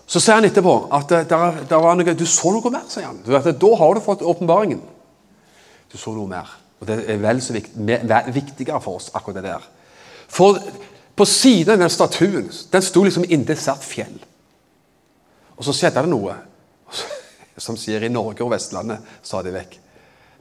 så 0.10 0.22
sier 0.22 0.40
han 0.40 0.48
etterpå 0.50 0.74
at 0.94 1.14
der, 1.30 1.62
der 1.70 1.84
var 1.84 1.98
noe, 1.98 2.16
du 2.18 2.26
så 2.30 2.52
noe 2.54 2.74
mer. 2.74 2.88
sier 2.90 3.06
han. 3.06 3.22
Vet, 3.26 3.54
da 3.62 3.72
har 3.80 3.94
du 3.94 4.02
fått 4.04 4.26
åpenbaringen. 4.26 4.82
Du 5.94 5.98
så 6.02 6.14
noe 6.16 6.30
mer. 6.30 6.50
Og 6.82 6.90
Det 6.90 6.98
er 7.10 7.22
vel 7.22 7.40
så 7.42 7.54
viktig, 7.56 8.02
viktigere 8.34 8.82
for 8.82 8.98
oss, 8.98 9.12
akkurat 9.14 9.40
det 9.40 9.46
der. 9.46 9.70
For 10.34 10.58
på 11.16 11.26
siden 11.30 11.76
av 11.76 11.84
den 11.84 11.94
statuen 11.94 12.50
den 12.50 12.86
sto 12.86 13.04
liksom 13.06 13.26
inntil 13.28 13.56
et 13.56 13.62
svært 13.62 13.86
fjell. 13.86 14.16
Og 15.54 15.66
så 15.68 15.76
skjedde 15.78 16.02
det 16.02 16.12
noe 16.12 16.36
som 17.66 17.78
sier 17.78 18.04
i 18.04 18.12
Norge 18.12 18.44
og 18.46 18.54
Vestlandet 18.56 19.04
stadig 19.26 19.54
vekk. 19.54 19.80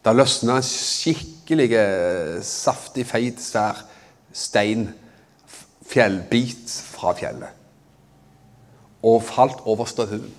Da 0.03 0.15
løsna 0.15 0.59
en 0.59 0.67
skikkelig 0.67 1.69
eh, 1.79 2.39
saftig, 2.43 3.05
feit, 3.07 3.39
svær 3.43 3.85
stein, 4.35 4.89
fjellbit 5.87 6.73
fra 6.97 7.13
fjellet. 7.19 7.61
Og 9.07 9.21
falt 9.27 9.63
over 9.69 9.87
statuen, 9.91 10.31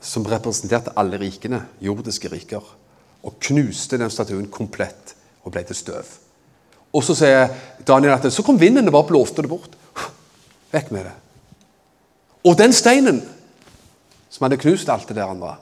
som 0.00 0.26
representerte 0.28 0.92
alle 1.00 1.18
rikene, 1.20 1.62
jordiske 1.80 2.28
riker. 2.32 2.64
Og 3.26 3.40
knuste 3.42 3.98
den 4.00 4.12
statuen 4.12 4.50
komplett 4.52 5.14
og 5.44 5.54
ble 5.54 5.64
til 5.66 5.78
støv. 5.78 6.25
Og 6.96 7.04
så 7.04 7.16
sier 7.18 7.50
Daniel 7.86 8.16
at 8.16 8.26
så 8.32 8.44
kom 8.44 8.58
vinden 8.60 8.88
og 8.88 8.94
bare 8.94 9.10
blåste 9.10 9.44
det 9.44 9.52
bort. 9.52 9.76
Vekk 10.72 10.92
med 10.94 11.04
det. 11.08 11.14
Og 12.48 12.56
den 12.58 12.72
steinen 12.72 13.20
som 14.30 14.46
hadde 14.46 14.60
knust 14.60 14.88
alt 14.92 15.08
det 15.08 15.18
der 15.18 15.28
andre, 15.28 15.56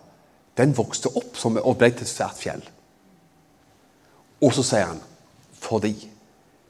den 0.58 0.74
vokste 0.76 1.10
opp 1.10 1.38
og 1.50 1.76
ble 1.78 1.90
til 1.90 2.06
et 2.06 2.10
svært 2.10 2.38
fjell. 2.38 2.62
Og 4.44 4.54
så 4.54 4.64
sier 4.66 4.92
han 4.92 5.02
fordi 5.64 5.94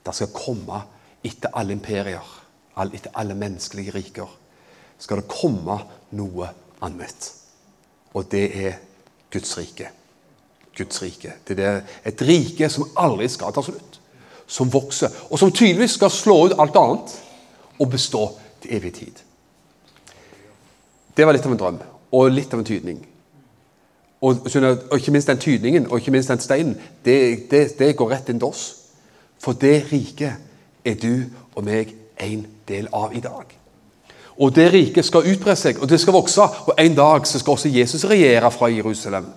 det 0.05 0.15
skal 0.15 0.31
komme 0.33 0.79
etter 1.25 1.53
alle 1.57 1.75
imperier, 1.75 2.25
etter 2.85 3.15
alle 3.19 3.35
menneskelige 3.35 3.95
riker, 3.95 4.29
skal 5.01 5.21
det 5.21 5.33
komme 5.33 5.79
noe 6.15 6.49
annet. 6.85 7.29
Og 8.15 8.29
det 8.31 8.45
er 8.55 8.79
Guds 9.33 9.57
rike. 9.59 9.91
Guds 10.77 11.03
rike. 11.03 11.35
Det 11.47 11.59
er 11.59 11.83
et 12.07 12.23
rike 12.23 12.69
som 12.71 12.87
aldri 13.01 13.29
skal 13.33 13.55
ta 13.55 13.65
slutt 13.65 13.99
som 14.55 14.71
vokser, 14.71 15.11
og 15.31 15.39
som 15.39 15.53
tydeligvis 15.53 15.97
skal 15.99 16.13
slå 16.15 16.37
ut 16.47 16.59
alt 16.63 16.77
annet 16.79 17.17
og 17.83 17.91
bestå 17.91 18.29
til 18.63 18.77
evig 18.77 18.93
tid. 19.01 19.25
Det 21.17 21.27
var 21.27 21.35
litt 21.35 21.47
av 21.47 21.55
en 21.55 21.59
drøm, 21.59 21.81
og 22.15 22.31
litt 22.31 22.55
av 22.55 22.63
en 22.63 22.69
tydning. 22.69 23.01
Og, 24.25 24.47
og 24.47 24.95
ikke 24.97 25.13
minst 25.13 25.29
den 25.29 25.43
tydningen 25.43 25.91
og 25.91 25.99
ikke 25.99 26.15
minst 26.15 26.31
den 26.31 26.41
steinen, 26.41 26.79
det, 27.05 27.51
det, 27.51 27.67
det 27.79 27.91
går 27.99 28.15
rett 28.15 28.31
inn 28.31 28.41
til 28.41 28.55
oss. 28.55 28.65
For 29.43 29.59
det 29.59 29.91
riket 29.91 30.87
er 30.87 30.97
du 31.03 31.27
og 31.55 31.67
meg 31.67 31.93
en 32.23 32.47
del 32.69 32.89
av 32.95 33.13
i 33.13 33.21
dag. 33.25 33.51
Og 34.41 34.55
det 34.55 34.71
riket 34.73 35.07
skal 35.07 35.29
utbre 35.31 35.55
seg, 35.59 35.79
og 35.83 35.91
det 35.91 36.01
skal 36.03 36.17
vokse. 36.17 36.47
Og 36.67 36.79
en 36.81 36.97
dag 36.97 37.27
så 37.29 37.39
skal 37.39 37.59
også 37.59 37.71
Jesus 37.75 38.07
regjere 38.11 38.51
fra 38.55 38.71
Jerusalem 38.73 39.29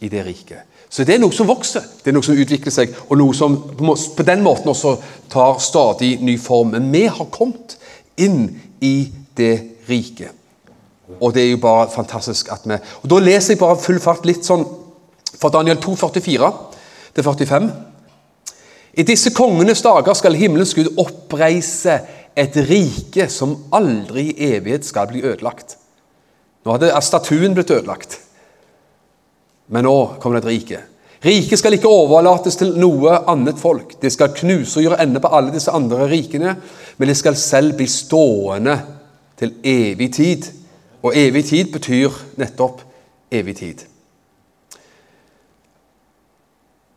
i 0.00 0.10
det 0.12 0.24
riket. 0.26 0.66
Så 0.92 1.06
det 1.08 1.14
er 1.14 1.22
noe 1.22 1.32
som 1.32 1.48
vokser, 1.48 1.84
det 2.04 2.10
er 2.10 2.16
noe 2.18 2.26
som 2.26 2.36
utvikler 2.36 2.72
seg, 2.74 2.90
og 3.08 3.16
noe 3.16 3.32
som 3.32 3.54
på 3.72 4.24
den 4.28 4.42
måten 4.44 4.68
også 4.68 4.98
tar 5.32 5.56
stadig 5.64 6.18
ny 6.20 6.34
form. 6.40 6.74
Men 6.74 6.90
vi 6.92 7.06
har 7.08 7.30
kommet 7.32 7.78
inn 8.20 8.44
i 8.84 9.08
det 9.38 9.54
riket. 9.88 10.36
Og 11.16 11.32
det 11.32 11.46
er 11.46 11.50
jo 11.54 11.62
bare 11.62 11.90
fantastisk 11.92 12.48
at 12.52 12.62
vi 12.64 12.76
Og 13.02 13.10
Da 13.10 13.18
leser 13.20 13.52
jeg 13.52 13.60
bare 13.60 13.80
full 13.80 13.98
fart 14.00 14.24
litt 14.24 14.46
sånn 14.46 14.64
fra 15.32 15.50
Daniel 15.52 15.80
2, 15.80 15.96
44 15.96 16.50
til 17.16 17.24
45. 17.24 17.70
I 18.94 19.04
disse 19.08 19.32
kongenes 19.32 19.82
dager 19.82 20.14
skal 20.14 20.36
himmelens 20.36 20.74
Gud 20.76 20.92
oppreise 21.00 21.98
et 22.36 22.56
rike 22.68 23.28
som 23.32 23.56
aldri 23.72 24.28
i 24.30 24.52
evighet 24.56 24.84
skal 24.84 25.08
bli 25.08 25.24
ødelagt. 25.24 25.76
Nå 26.64 26.76
hadde 26.76 26.92
statuen 27.00 27.56
blitt 27.56 27.72
ødelagt. 27.72 28.20
Men 29.72 29.86
nå 29.88 29.96
kommer 30.20 30.38
det 30.38 30.44
et 30.44 30.52
rike. 30.52 30.80
Riket 31.22 31.60
skal 31.60 31.76
ikke 31.76 31.90
overlates 31.90 32.58
til 32.58 32.72
noe 32.82 33.14
annet 33.30 33.60
folk. 33.60 33.94
Det 34.02 34.10
skal 34.10 34.34
knuse 34.34 34.80
og 34.80 34.88
gjøre 34.88 34.98
ende 35.04 35.22
på 35.22 35.30
alle 35.30 35.54
disse 35.54 35.70
andre 35.70 36.08
rikene, 36.10 36.56
men 36.98 37.08
det 37.08 37.16
skal 37.18 37.38
selv 37.38 37.76
bli 37.78 37.86
stående 37.86 38.74
til 39.38 39.54
evig 39.62 40.10
tid. 40.18 40.50
Og 41.02 41.16
evig 41.18 41.44
tid 41.46 41.70
betyr 41.74 42.18
nettopp 42.42 42.82
evig 43.32 43.56
tid. 43.62 43.86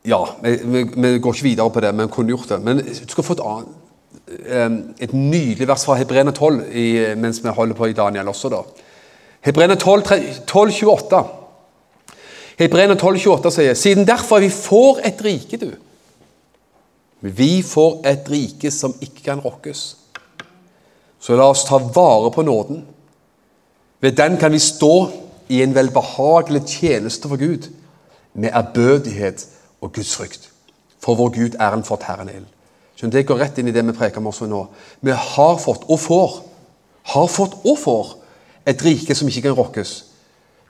Ja, 0.06 0.20
vi, 0.42 0.58
vi, 0.64 0.84
vi 0.96 1.14
går 1.22 1.38
ikke 1.38 1.48
videre 1.48 1.72
på 1.74 1.82
det, 1.82 1.94
men 1.96 2.12
kunne 2.14 2.34
gjort 2.34 2.50
det. 2.50 2.60
Men 2.66 2.82
du 2.82 3.14
skal 3.14 3.26
få 3.26 3.38
et, 3.38 3.46
eh, 4.50 4.68
et 5.06 5.14
nydelig 5.14 5.70
vers 5.70 5.86
fra 5.86 5.98
Hebrene 6.02 6.34
12 6.34 6.60
i, 6.74 6.90
mens 7.18 7.42
vi 7.46 7.54
holder 7.54 7.78
på 7.78 7.90
i 7.90 7.98
Daniel 7.98 8.30
også. 8.34 8.54
da. 8.54 8.62
Hebrene 9.46 9.78
12, 9.78 10.04
12 10.46 10.72
28. 10.82 11.26
Hebreerne 12.60 12.96
12,28 12.96 13.52
sier 13.52 13.74
siden 13.76 14.08
derfor 14.08 14.40
vi 14.40 14.50
får 14.50 15.02
et 15.08 15.22
rike, 15.26 15.58
du. 15.58 15.72
Vi 17.22 17.62
får 17.66 18.02
et 18.08 18.32
rike 18.32 18.72
som 18.72 18.96
ikke 19.02 19.26
kan 19.26 19.42
rokkes. 19.44 19.98
Så 21.20 21.36
la 21.36 21.50
oss 21.50 21.66
ta 21.66 21.78
vare 21.78 22.32
på 22.32 22.46
nåden. 22.46 22.84
Ved 24.00 24.16
den 24.16 24.38
kan 24.38 24.52
vi 24.52 24.60
stå 24.60 25.10
i 25.50 25.62
en 25.64 25.76
velbehagelig 25.76 26.62
tjeneste 26.68 27.28
for 27.28 27.38
Gud 27.38 27.72
med 28.34 28.50
ærbødighet 28.54 29.48
og 29.82 29.94
Guds 29.94 30.16
frykt. 30.16 30.50
For 31.04 31.16
vår 31.16 31.30
Gud 31.30 31.56
er 31.60 31.74
en 31.74 31.84
fortærende 31.84 32.34
ild. 32.34 33.12
Det 33.12 33.26
går 33.28 33.40
rett 33.40 33.58
inn 33.60 33.68
i 33.68 33.74
det 33.76 33.84
vi 33.86 33.94
preker 33.94 34.22
om 34.22 34.32
også 34.32 34.48
nå. 34.50 34.62
Vi 35.02 35.12
har 35.12 35.58
fått, 35.62 35.84
og 35.90 36.00
får, 36.00 36.38
har 37.14 37.28
fått 37.28 37.58
og 37.66 37.78
får, 37.80 38.14
et 38.66 38.86
rike 38.86 39.16
som 39.16 39.28
ikke 39.28 39.42
kan 39.46 39.58
rokkes. 39.58 39.92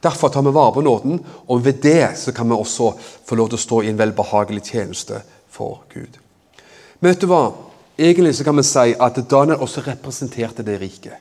Derfor 0.05 0.29
tar 0.29 0.41
vi 0.45 0.51
vare 0.53 0.73
på 0.73 0.81
nåden, 0.85 1.19
og 1.47 1.65
ved 1.65 1.81
det 1.81 2.11
så 2.15 2.31
kan 2.31 2.49
vi 2.49 2.53
også 2.55 2.91
få 3.25 3.35
lov 3.35 3.49
til 3.49 3.57
å 3.57 3.63
stå 3.63 3.81
i 3.81 3.89
en 3.89 3.97
velbehagelig 3.97 4.61
tjeneste 4.67 5.21
for 5.49 5.81
Gud. 5.93 6.19
Men 6.99 7.09
vet 7.11 7.23
du 7.23 7.29
hva? 7.31 7.47
Egentlig 7.97 8.35
så 8.37 8.45
kan 8.45 8.57
vi 8.59 8.65
si 8.67 8.93
at 8.93 9.17
Daniel 9.31 9.63
også 9.63 9.81
representerte 9.85 10.65
det 10.67 10.77
riket. 10.81 11.17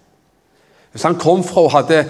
Hvis 0.92 1.06
han 1.06 1.16
kom 1.18 1.40
fra 1.46 1.64
og 1.64 1.72
hadde 1.74 2.02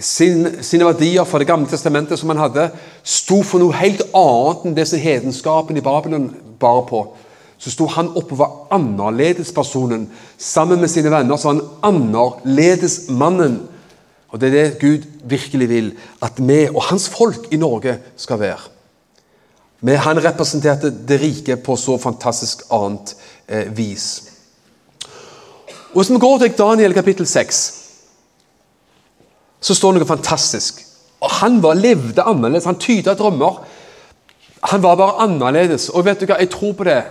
sin, 0.00 0.48
sine 0.64 0.86
verdier 0.88 1.26
fra 1.28 1.38
Det 1.38 1.46
gamle 1.46 1.68
testamentet 1.68 2.18
som 2.18 2.32
han 2.32 2.40
hadde, 2.40 2.70
sto 3.02 3.42
for 3.42 3.60
noe 3.60 3.76
helt 3.76 4.02
annet 4.14 4.64
enn 4.64 4.78
det 4.78 4.88
som 4.90 5.02
hedenskapen 5.02 5.76
i 5.76 5.84
Babylon 5.84 6.30
bar 6.58 6.86
på, 6.88 7.04
så 7.58 7.70
sto 7.70 7.86
han 7.92 8.10
oppe 8.16 8.34
og 8.34 8.40
var 8.40 8.56
annerledespersonen. 8.74 10.08
Sammen 10.38 10.80
med 10.80 10.90
sine 10.90 11.12
venner 11.12 11.36
så 11.36 11.52
var 11.52 11.60
han 11.60 11.92
annerledesmannen 11.92 13.60
og 14.34 14.40
Det 14.40 14.48
er 14.48 14.52
det 14.52 14.78
Gud 14.80 15.02
virkelig 15.28 15.68
vil 15.68 15.90
at 16.22 16.38
vi 16.38 16.64
og 16.68 16.82
hans 16.90 17.08
folk 17.08 17.48
i 17.52 17.60
Norge 17.60 17.98
skal 18.16 18.40
være. 18.40 18.70
Men 19.84 20.00
han 20.00 20.20
representerte 20.24 20.90
det 20.90 21.20
rike 21.20 21.56
på 21.60 21.76
så 21.76 21.98
fantastisk 22.00 22.64
annet 22.72 23.14
eh, 23.46 23.68
vis. 23.76 24.06
Og 25.92 26.00
Hvis 26.00 26.10
vi 26.10 26.18
går 26.18 26.38
til 26.38 26.54
Daniel 26.58 26.94
kapittel 26.94 27.26
6, 27.26 27.58
så 29.60 29.74
står 29.74 29.92
det 29.92 30.02
noe 30.02 30.08
fantastisk. 30.08 30.80
Og 31.20 31.30
Han 31.40 31.60
var, 31.62 31.74
levde 31.74 32.22
annerledes, 32.22 32.64
han 32.64 32.80
tyda 32.80 33.14
drømmer. 33.14 33.60
Han 34.72 34.82
var 34.82 34.96
bare 34.96 35.20
annerledes. 35.24 35.88
Og 35.88 36.04
vet 36.04 36.20
du 36.20 36.26
hva, 36.26 36.40
jeg 36.40 36.50
tror 36.52 36.72
på 36.72 36.84
det. 36.88 37.02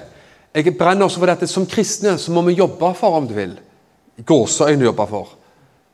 Jeg 0.54 0.78
brenner 0.78 1.06
også 1.06 1.22
for 1.22 1.30
dette. 1.30 1.48
Som 1.50 1.66
kristne 1.70 2.18
så 2.18 2.34
må 2.34 2.42
vi 2.46 2.58
jobbe 2.58 2.94
for, 2.98 3.18
om 3.18 3.28
du 3.30 3.34
vil. 3.38 3.56
Gåseøyne 4.26 4.86
jobbe 4.86 5.08
for. 5.10 5.34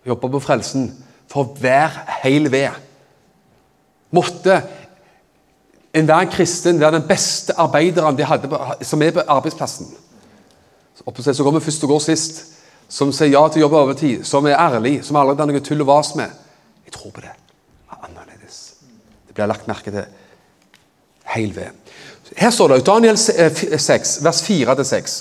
Jobbe 0.08 0.32
på 0.32 0.42
frelsen 0.44 0.90
for 1.30 1.56
hver 1.62 1.94
hel 2.24 2.52
ved. 2.52 2.70
Måtte 4.12 4.62
enhver 5.94 6.30
kristen 6.32 6.80
være 6.80 6.98
den 6.98 7.08
beste 7.08 7.54
arbeideren 7.58 8.18
de 8.18 8.26
hadde 8.26 8.50
på, 8.50 8.60
som 8.82 9.02
er 9.02 9.12
på 9.12 9.26
arbeidsplassen. 9.28 9.90
Så 10.96 11.44
går 11.44 11.52
vi 11.52 11.66
først 11.66 11.84
og 11.84 11.90
går 11.90 12.00
sist. 12.00 12.46
Som 12.90 13.12
sier 13.14 13.36
ja 13.36 13.44
til 13.48 13.62
å 13.62 13.68
jobbe 13.68 13.82
overtid, 13.84 14.24
som 14.26 14.48
er 14.50 14.58
ærlig, 14.58 15.04
som 15.06 15.18
aldri 15.20 15.38
har 15.38 15.50
noe 15.52 15.62
tull 15.62 15.84
og 15.84 15.92
vas 15.92 16.16
med. 16.18 16.32
Jeg 16.88 16.96
tror 16.96 17.12
på 17.14 17.22
det. 17.22 17.30
Det 17.30 17.94
er 17.94 18.08
Annerledes. 18.08 18.56
Det 19.28 19.36
blir 19.38 19.52
lagt 19.52 19.68
merke 19.70 19.94
til 19.94 20.08
heil 21.36 21.54
ved. 21.54 21.94
Her 22.38 22.50
står 22.50 22.74
det 22.74 22.88
Daniel 22.88 23.18
6, 23.18 24.16
vers 24.26 24.42
4-6. 24.48 25.20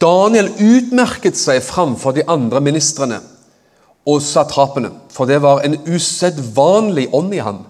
Daniel 0.00 0.48
utmerket 0.56 1.36
seg 1.36 1.60
framfor 1.64 2.16
de 2.16 2.24
andre 2.32 2.64
ministrene 2.64 3.20
og 4.08 4.22
satrapene, 4.24 4.90
for 5.12 5.28
det 5.28 5.40
var 5.42 5.60
en 5.64 5.76
usedvanlig 5.86 7.08
ånd 7.14 7.34
i 7.34 7.42
ham. 7.44 7.64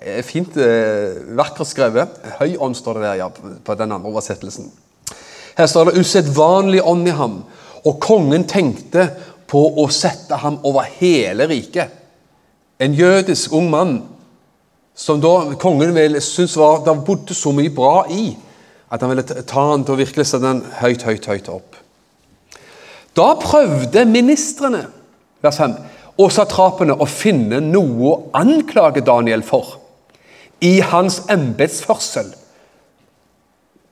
Eh, 0.00 0.22
fint, 0.24 0.56
eh, 0.56 1.20
vakkert 1.36 1.68
skrevet. 1.68 2.20
Høy 2.40 2.56
ånd 2.58 2.76
står 2.76 2.98
det 2.98 3.02
der 3.02 3.20
ja, 3.20 3.28
på 3.30 3.74
den 3.78 3.92
andre 3.92 4.10
oversettelsen. 4.10 4.70
Her 5.56 5.66
står 5.66 5.90
det 5.90 6.00
'usedvanlig 6.00 6.80
ånd 6.82 7.08
i 7.08 7.10
ham', 7.10 7.42
og 7.84 8.00
kongen 8.00 8.44
tenkte 8.44 9.10
på 9.46 9.60
å 9.82 9.88
sette 9.90 10.36
ham 10.36 10.58
over 10.64 10.86
hele 11.00 11.46
riket. 11.46 11.90
En 12.80 12.94
jødisk 12.94 13.52
ung 13.52 13.70
mann 13.70 14.02
som 14.94 15.20
da 15.20 15.54
kongen 15.60 15.94
vel 15.94 16.20
synes 16.20 16.56
var, 16.56 16.84
det 16.84 17.04
bodde 17.04 17.34
så 17.34 17.52
mye 17.52 17.70
bra 17.70 18.04
i 18.10 18.36
at 18.90 19.00
han 19.00 19.10
ville 19.10 19.22
ta 19.22 19.66
han 19.70 19.84
til 19.84 19.94
å 19.94 20.00
virkelig 20.00 20.26
sette 20.26 20.46
den 20.46 20.62
høyt, 20.80 21.02
høyt, 21.02 21.26
høyt 21.26 21.48
opp. 21.48 21.76
Da 23.16 23.34
prøvde 23.34 24.04
ministrene 24.04 24.86
vers 25.44 25.60
5, 25.60 25.76
og 26.20 26.32
satrapene 26.34 26.96
å 27.00 27.06
finne 27.08 27.62
noe 27.64 28.10
å 28.10 28.18
anklage 28.36 29.04
Daniel 29.06 29.44
for 29.46 29.78
i 30.60 30.78
hans 30.84 31.22
embetsførsel. 31.32 32.34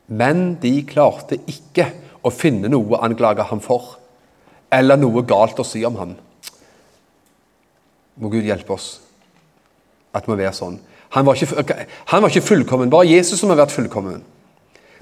Men 0.09 0.59
de 0.61 0.75
klarte 0.89 1.39
ikke 1.49 1.89
å 2.25 2.33
finne 2.33 2.69
noe 2.73 2.97
å 2.97 3.03
anklage 3.05 3.47
ham 3.49 3.61
for, 3.65 3.97
eller 4.73 5.01
noe 5.01 5.25
galt 5.29 5.61
å 5.61 5.67
si 5.67 5.85
om 5.89 5.97
ham. 6.01 6.15
Må 8.19 8.33
Gud 8.33 8.45
hjelpe 8.45 8.75
oss 8.77 8.99
at 10.17 10.27
vi 10.27 10.33
må 10.33 10.39
være 10.41 10.57
sånn. 10.57 10.79
Han 11.15 11.25
var, 11.25 11.41
ikke, 11.41 11.87
han 12.11 12.25
var 12.25 12.33
ikke 12.33 12.45
fullkommen, 12.45 12.91
bare 12.93 13.09
Jesus 13.09 13.41
som 13.41 13.53
har 13.53 13.61
vært 13.63 13.73
fullkommen. 13.73 14.21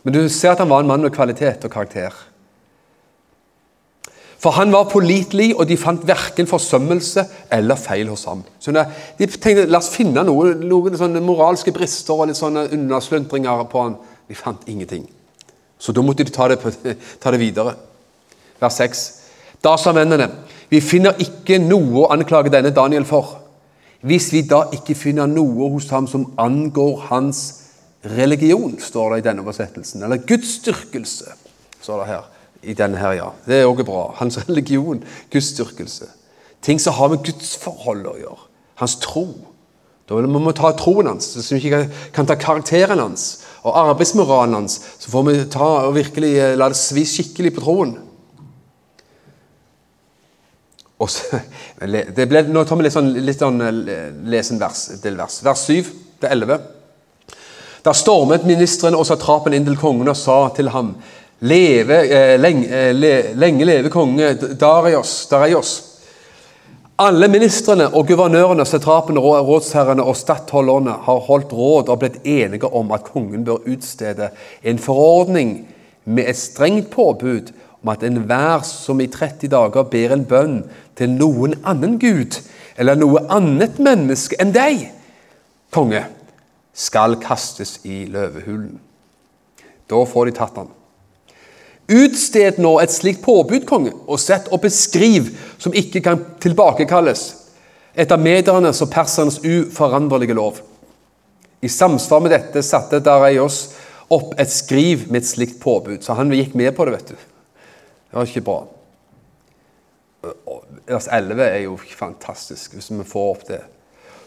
Men 0.06 0.14
du 0.14 0.20
ser 0.30 0.52
at 0.52 0.60
han 0.62 0.70
var 0.70 0.84
en 0.84 0.90
mann 0.90 1.02
med 1.02 1.14
kvalitet 1.14 1.64
og 1.66 1.72
karakter. 1.72 2.14
For 4.38 4.50
han 4.50 4.72
var 4.72 4.88
pålitelig, 4.90 5.54
og 5.56 5.68
de 5.68 5.78
fant 5.80 6.02
verken 6.06 6.48
forsømmelse 6.48 7.24
eller 7.56 7.78
feil 7.80 8.10
hos 8.12 8.26
ham. 8.28 8.42
Så 8.60 8.72
de 8.72 9.26
tenkte 9.26 9.64
la 9.70 9.80
oss 9.80 9.88
finne 9.94 10.24
noen, 10.26 10.60
noen 10.68 10.98
sånne 10.98 11.22
moralske 11.24 11.72
brister 11.72 12.18
og 12.18 12.28
litt 12.28 12.38
sånne 12.38 12.66
unnasluntringer 12.76 13.64
på 13.72 13.84
han. 13.86 13.96
De 14.28 14.36
fant 14.36 14.68
ingenting. 14.68 15.06
Så 15.78 15.94
da 15.96 16.04
måtte 16.04 16.26
de 16.26 16.34
ta 16.34 16.50
det, 16.52 16.60
ta 17.22 17.32
det 17.32 17.40
videre. 17.40 17.76
Vers 18.60 18.78
6. 18.82 19.06
Da 19.64 19.76
sa 19.80 19.94
mennene, 19.96 20.28
vi 20.68 20.82
finner 20.84 21.16
ikke 21.22 21.58
noe 21.62 22.04
å 22.04 22.12
anklage 22.12 22.52
denne 22.52 22.74
Daniel 22.76 23.06
for. 23.08 23.38
Hvis 24.06 24.28
vi 24.34 24.44
da 24.46 24.66
ikke 24.74 24.94
finner 24.98 25.30
noe 25.30 25.70
hos 25.72 25.88
ham 25.94 26.06
som 26.10 26.28
angår 26.38 27.08
hans 27.08 27.44
religion, 28.04 28.76
står 28.78 29.14
det 29.14 29.22
i 29.22 29.28
denne 29.30 29.42
oversettelsen, 29.42 30.04
eller 30.04 30.20
Guds 30.28 30.58
styrkelse, 30.60 31.32
står 31.80 32.02
det 32.02 32.10
her 32.12 32.32
i 32.62 32.74
denne 32.76 33.00
her, 33.00 33.16
ja. 33.18 33.32
Det 33.46 33.60
er 33.60 33.68
òg 33.68 33.82
bra. 33.86 34.08
Hans 34.20 34.38
religion, 34.48 35.02
gudsdyrkelse. 35.32 36.08
Ting 36.64 36.80
som 36.82 36.96
har 36.96 37.12
med 37.12 37.24
gudsforholdet 37.26 38.12
å 38.12 38.18
gjøre. 38.20 38.48
Hans 38.80 38.96
tro. 39.02 39.26
Da 40.06 40.20
må 40.22 40.40
vi 40.44 40.54
ta 40.54 40.70
troen 40.78 41.08
hans, 41.10 41.32
så 41.34 41.56
vi 41.56 41.66
ikke 41.66 41.86
kan 42.14 42.28
ta 42.28 42.36
karakteren 42.38 43.00
hans 43.02 43.42
og 43.66 43.74
arbeidsmoralen 43.74 44.54
hans. 44.54 44.78
Så 45.02 45.10
får 45.10 45.24
vi 45.26 45.38
ta 45.50 45.70
og 45.88 45.96
virkelig 45.96 46.32
eh, 46.38 46.54
la 46.58 46.70
det 46.70 46.78
svi 46.78 47.02
skikkelig 47.08 47.56
på 47.56 47.64
troen. 47.64 47.96
Så, 51.02 51.40
det 52.16 52.28
ble, 52.30 52.44
nå 52.48 52.62
tar 52.64 52.78
vi 52.78 52.86
litt 52.86 52.94
sånn, 52.94 53.10
litt 53.26 53.42
sånn 53.42 53.58
eh, 53.66 54.06
lesen 54.30 54.62
vers, 54.62 54.86
delvers. 55.02 55.40
Vers 55.46 55.66
7 55.66 55.90
til 56.22 56.30
11. 56.30 56.70
Da 57.86 57.92
stormet 57.94 58.46
ministrene 58.46 58.98
og 58.98 59.06
satrapen 59.06 59.54
inn 59.54 59.66
til 59.66 59.78
kongen 59.78 60.10
og 60.10 60.18
sa 60.18 60.38
til 60.54 60.72
ham 60.74 60.94
Leve, 61.38 62.08
eh, 62.08 62.40
lenge, 62.40 62.68
eh, 62.68 62.94
le, 62.94 63.34
lenge, 63.34 63.64
leve 63.64 63.90
konge 63.90 64.34
Darius, 64.34 65.26
Darius. 65.28 65.82
Alle 66.96 67.28
ministrene 67.28 67.90
og 67.92 68.06
guvernørene, 68.08 68.64
satrapene, 68.64 69.20
rådsherrene 69.20 70.00
og 70.00 70.16
stattholderne 70.16 70.94
har 71.04 71.18
holdt 71.26 71.52
råd 71.52 71.90
og 71.92 71.98
blitt 72.00 72.22
enige 72.24 72.70
om 72.72 72.88
at 72.96 73.04
kongen 73.04 73.44
bør 73.44 73.68
utstede 73.68 74.30
en 74.64 74.80
forordning 74.80 75.58
med 76.04 76.24
et 76.24 76.38
strengt 76.40 76.88
påbud 76.90 77.52
om 77.82 77.92
at 77.92 78.02
enhver 78.02 78.64
som 78.64 79.00
i 79.00 79.06
30 79.06 79.52
dager 79.52 79.84
ber 79.92 80.16
en 80.16 80.24
bønn 80.24 80.56
til 80.96 81.12
noen 81.12 81.58
annen 81.68 81.98
gud 82.00 82.40
eller 82.80 82.96
noe 82.96 83.26
annet 83.28 83.76
menneske 83.76 84.40
enn 84.40 84.56
deg, 84.56 84.88
konge, 85.68 86.00
skal 86.72 87.20
kastes 87.20 87.78
i 87.84 88.06
løvehulen. 88.08 88.80
Da 89.84 90.00
får 90.08 90.30
de 90.30 90.36
tatt 90.40 90.56
han. 90.64 90.75
Utsted 91.86 92.58
nå 92.58 92.72
et 92.82 92.90
slikt 92.90 93.22
påbud, 93.22 93.62
konge, 93.66 93.92
og 94.06 94.18
sett 94.18 94.48
opp 94.54 94.64
et 94.66 94.74
skriv 94.74 95.30
som 95.62 95.74
ikke 95.76 96.02
kan 96.02 96.22
tilbakekalles, 96.42 97.28
etter 97.94 98.20
medernes 98.20 98.82
og 98.82 98.90
persernes 98.92 99.38
uforanderlige 99.44 100.34
lov. 100.36 100.58
I 101.62 101.70
samsvar 101.70 102.24
med 102.24 102.34
dette 102.34 102.62
satte 102.66 103.00
Dareios 103.00 103.60
opp 104.12 104.34
et 104.38 104.50
skriv 104.52 105.06
med 105.10 105.22
et 105.22 105.30
slikt 105.30 105.60
påbud, 105.62 106.02
så 106.02 106.18
han 106.18 106.34
gikk 106.34 106.58
med 106.58 106.74
på 106.76 106.86
det, 106.86 106.98
vet 106.98 107.14
du. 107.14 107.16
Det 108.10 108.18
var 108.18 108.28
ikke 108.28 108.44
bra. 108.46 108.58
Vers 110.86 111.08
11 111.12 111.42
er 111.46 111.62
jo 111.64 111.78
fantastisk, 111.78 112.74
hvis 112.74 112.90
vi 112.90 113.06
får 113.06 113.30
opp 113.30 113.48
det. 113.48 113.62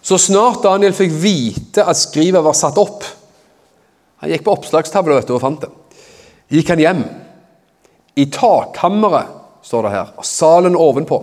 Så 0.02 0.16
snart 0.22 0.64
Daniel 0.64 0.96
fikk 0.96 1.12
vite 1.20 1.84
at 1.84 2.00
skrivet 2.00 2.44
var 2.44 2.56
satt 2.56 2.78
opp 2.80 3.04
Han 4.20 4.32
gikk 4.32 4.46
på 4.46 4.54
oppslagstavla 4.56 5.18
og 5.20 5.42
fant 5.44 5.62
det. 5.64 5.70
Gikk 6.52 6.72
han 6.74 6.82
hjem 6.84 7.04
i 8.20 8.26
takkammeret, 8.34 9.36
står 9.64 9.86
det 9.86 9.92
her, 9.94 10.14
og 10.18 10.26
salen 10.26 10.76
ovenpå, 10.76 11.20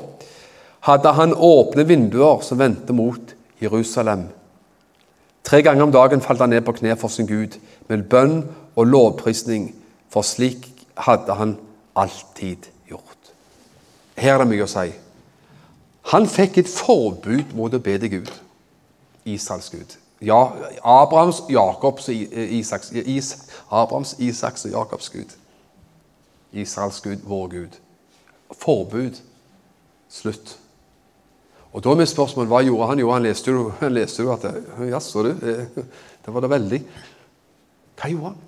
hadde 0.87 1.13
han 1.17 1.35
åpne 1.35 1.85
vinduer 1.89 2.45
som 2.47 2.61
vendte 2.61 2.95
mot 2.95 3.35
Jerusalem. 3.63 4.29
Tre 5.47 5.63
ganger 5.63 5.87
om 5.87 5.93
dagen 5.95 6.23
falt 6.23 6.43
han 6.43 6.51
ned 6.51 6.65
på 6.67 6.75
kne 6.77 6.97
for 6.99 7.13
sin 7.13 7.29
Gud 7.29 7.59
med 7.91 8.07
bønn 8.11 8.41
og 8.77 8.89
lovprisning, 8.91 9.71
for 10.11 10.27
slik 10.27 10.69
hadde 11.07 11.35
han 11.39 11.57
alltid 11.97 12.69
gjort. 12.89 13.33
Her 14.17 14.37
er 14.37 14.45
det 14.45 14.51
mye 14.53 14.67
å 14.67 14.71
si. 14.71 14.89
Han 16.13 16.29
fikk 16.31 16.61
et 16.63 16.71
forbud 16.71 17.55
mot 17.59 17.75
å 17.75 17.83
be 17.83 17.97
til 17.99 18.19
Gud, 18.19 18.31
Israels 19.27 19.71
Gud. 19.75 19.97
Ja, 20.23 20.39
Abrahams, 20.83 21.43
Jakobs, 21.51 22.09
Isaks, 22.09 22.93
Is, 22.93 23.35
Abrahams, 23.71 24.15
Isaks 24.19 24.65
og 24.69 24.73
Jakobs 24.73 25.11
Gud. 25.13 25.35
Israels 26.57 27.01
Gud, 27.05 27.25
vår 27.25 27.49
Gud. 27.49 27.81
Forbud. 28.53 29.21
Slutt. 30.09 30.59
Og 31.73 31.85
Da 31.85 31.91
er 31.93 31.99
mitt 32.01 32.09
spørsmål 32.09 32.47
hva 32.49 32.63
gjorde 32.65 32.87
han? 32.89 33.01
Jo, 33.03 33.11
han 33.13 33.23
leste 33.27 33.53
jo, 33.53 33.71
han 33.81 33.93
leste 33.93 34.23
jo 34.23 34.33
at 34.33 34.47
Jaså, 34.89 35.23
du. 35.23 35.33
Det 36.25 36.35
var 36.35 36.41
da 36.41 36.49
veldig. 36.49 36.81
Hva 38.01 38.11
gjorde 38.11 38.31
han? 38.33 38.41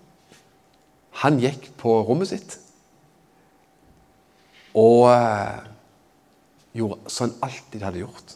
Han 1.25 1.39
gikk 1.43 1.71
på 1.77 1.99
rommet 2.07 2.31
sitt 2.31 2.59
og 4.79 5.09
uh, 5.11 5.59
gjorde 6.77 7.11
som 7.11 7.27
han 7.27 7.49
alltid 7.49 7.83
hadde 7.83 8.03
gjort. 8.05 8.35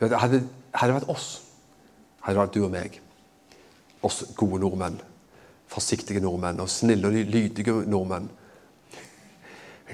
Hadde 0.00 0.40
det 0.40 0.94
vært 0.96 1.10
oss, 1.12 1.28
hadde 2.24 2.34
det 2.34 2.40
vært 2.40 2.56
du 2.56 2.64
og 2.64 2.72
meg, 2.72 2.96
oss 4.02 4.24
gode 4.36 4.58
nordmenn 4.64 4.98
forsiktige 5.70 6.20
nordmenn 6.22 6.60
og 6.62 6.70
snille 6.70 7.08
og 7.08 7.12
lydige 7.12 7.74
nordmenn. 7.90 8.28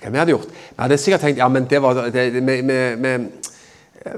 Hva 0.02 0.10
vi 0.10 0.18
hadde 0.18 0.34
gjort? 0.34 0.50
Vi 0.50 0.80
hadde 0.80 0.98
sikkert 0.98 1.22
tenkt 1.22 1.38
ja, 1.38 1.48
men 1.52 1.68
det 1.70 1.78
var, 1.82 2.00
det, 2.10 2.26
vi, 2.34 2.40
vi, 2.42 2.78
vi, 2.98 3.12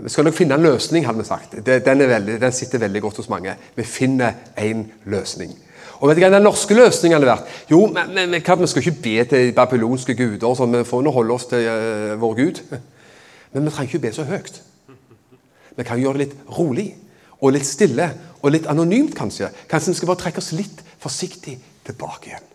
vi, 0.00 0.12
skal 0.12 0.24
nok 0.24 0.36
finne 0.36 0.56
en 0.56 0.64
løsning, 0.64 1.04
hadde 1.04 1.20
vi 1.20 1.28
sagt. 1.28 1.58
Det, 1.66 1.80
den, 1.84 2.04
veldig, 2.08 2.38
den, 2.40 2.56
sitter 2.56 2.80
veldig 2.86 3.02
godt 3.04 3.20
hos 3.20 3.28
mange. 3.32 3.56
Vi 3.76 3.84
finner 3.84 4.38
en 4.56 4.86
løsning. 5.12 5.52
Og 6.00 6.08
vet 6.08 6.18
du 6.18 6.24
hva 6.24 6.30
den 6.32 6.44
norske 6.44 6.76
løsningen 6.76 7.18
hadde 7.18 7.30
vært? 7.30 7.52
Jo, 7.70 7.84
men, 7.92 8.14
men, 8.16 8.32
vi 8.34 8.70
skal 8.70 8.82
ikke 8.82 9.02
be 9.04 9.16
til 9.30 9.52
babylonske 9.56 10.16
guder. 10.18 10.56
sånn, 10.56 10.78
Vi 10.80 10.88
får 10.88 11.04
nå 11.04 11.12
holde 11.14 11.36
oss 11.36 11.46
til 11.52 11.68
uh, 11.68 12.14
vår 12.20 12.34
Gud. 12.40 12.62
Men 13.54 13.68
vi 13.68 13.70
trenger 13.70 13.92
ikke 13.92 14.02
be 14.02 14.10
så 14.10 14.24
høyt. 14.26 14.56
Vi 15.76 15.84
kan 15.86 16.00
gjøre 16.02 16.18
det 16.18 16.24
litt 16.24 16.48
rolig 16.56 16.88
og 17.38 17.52
litt 17.54 17.68
stille 17.68 18.08
og 18.40 18.50
litt 18.50 18.66
anonymt, 18.66 19.14
kanskje. 19.14 19.52
Kanskje 19.70 19.92
vi 19.92 19.98
skal 20.00 20.10
bare 20.10 20.22
trekke 20.24 20.42
oss 20.42 20.50
litt 20.58 20.82
forsiktig 21.04 21.58
tilbake 21.84 22.30
igjen. 22.30 22.50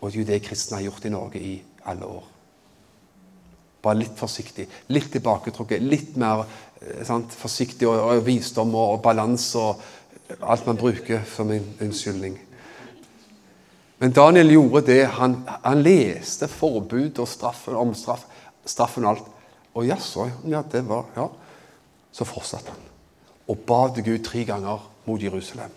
Og 0.00 0.08
det 0.08 0.16
er 0.16 0.20
jo 0.22 0.28
det 0.30 0.42
kristne 0.46 0.78
har 0.78 0.86
gjort 0.88 1.06
i 1.06 1.12
Norge 1.12 1.40
i 1.44 1.54
alle 1.90 2.08
år. 2.08 2.28
Bare 3.84 4.00
litt 4.00 4.16
forsiktig, 4.16 4.66
litt 4.92 5.08
tilbaketrukket, 5.12 5.84
litt 5.84 6.16
mer 6.20 6.44
eh, 6.44 7.00
sant, 7.08 7.32
forsiktig 7.36 7.88
og, 7.88 7.96
og, 8.00 8.22
visdom 8.26 8.74
og, 8.74 8.96
og 8.96 9.02
balanse 9.04 9.60
og 9.60 10.40
alt 10.40 10.68
man 10.68 10.78
bruker 10.80 11.24
som 11.28 11.50
en 11.52 11.66
unnskyldning. 11.80 12.36
Men 14.00 14.14
Daniel 14.16 14.52
gjorde 14.54 14.86
det. 14.88 15.00
Han, 15.18 15.40
han 15.64 15.82
leste 15.84 16.48
forbud 16.48 17.20
og 17.20 17.28
straffen 17.28 17.76
om 17.76 17.92
straff, 17.96 18.24
straffen 18.64 19.04
og 19.04 19.16
alt. 19.16 19.34
Og 19.76 19.86
jaså, 19.86 20.30
ja, 20.50 20.64
det 20.72 20.86
var 20.88 21.12
Ja. 21.16 21.28
Så 22.10 22.24
fortsatte 22.26 22.72
han 22.72 22.88
og 23.50 23.58
ba 23.66 23.80
til 23.94 24.04
Gud 24.06 24.24
tre 24.24 24.44
ganger 24.46 24.82
mot 25.06 25.22
Jerusalem. 25.22 25.70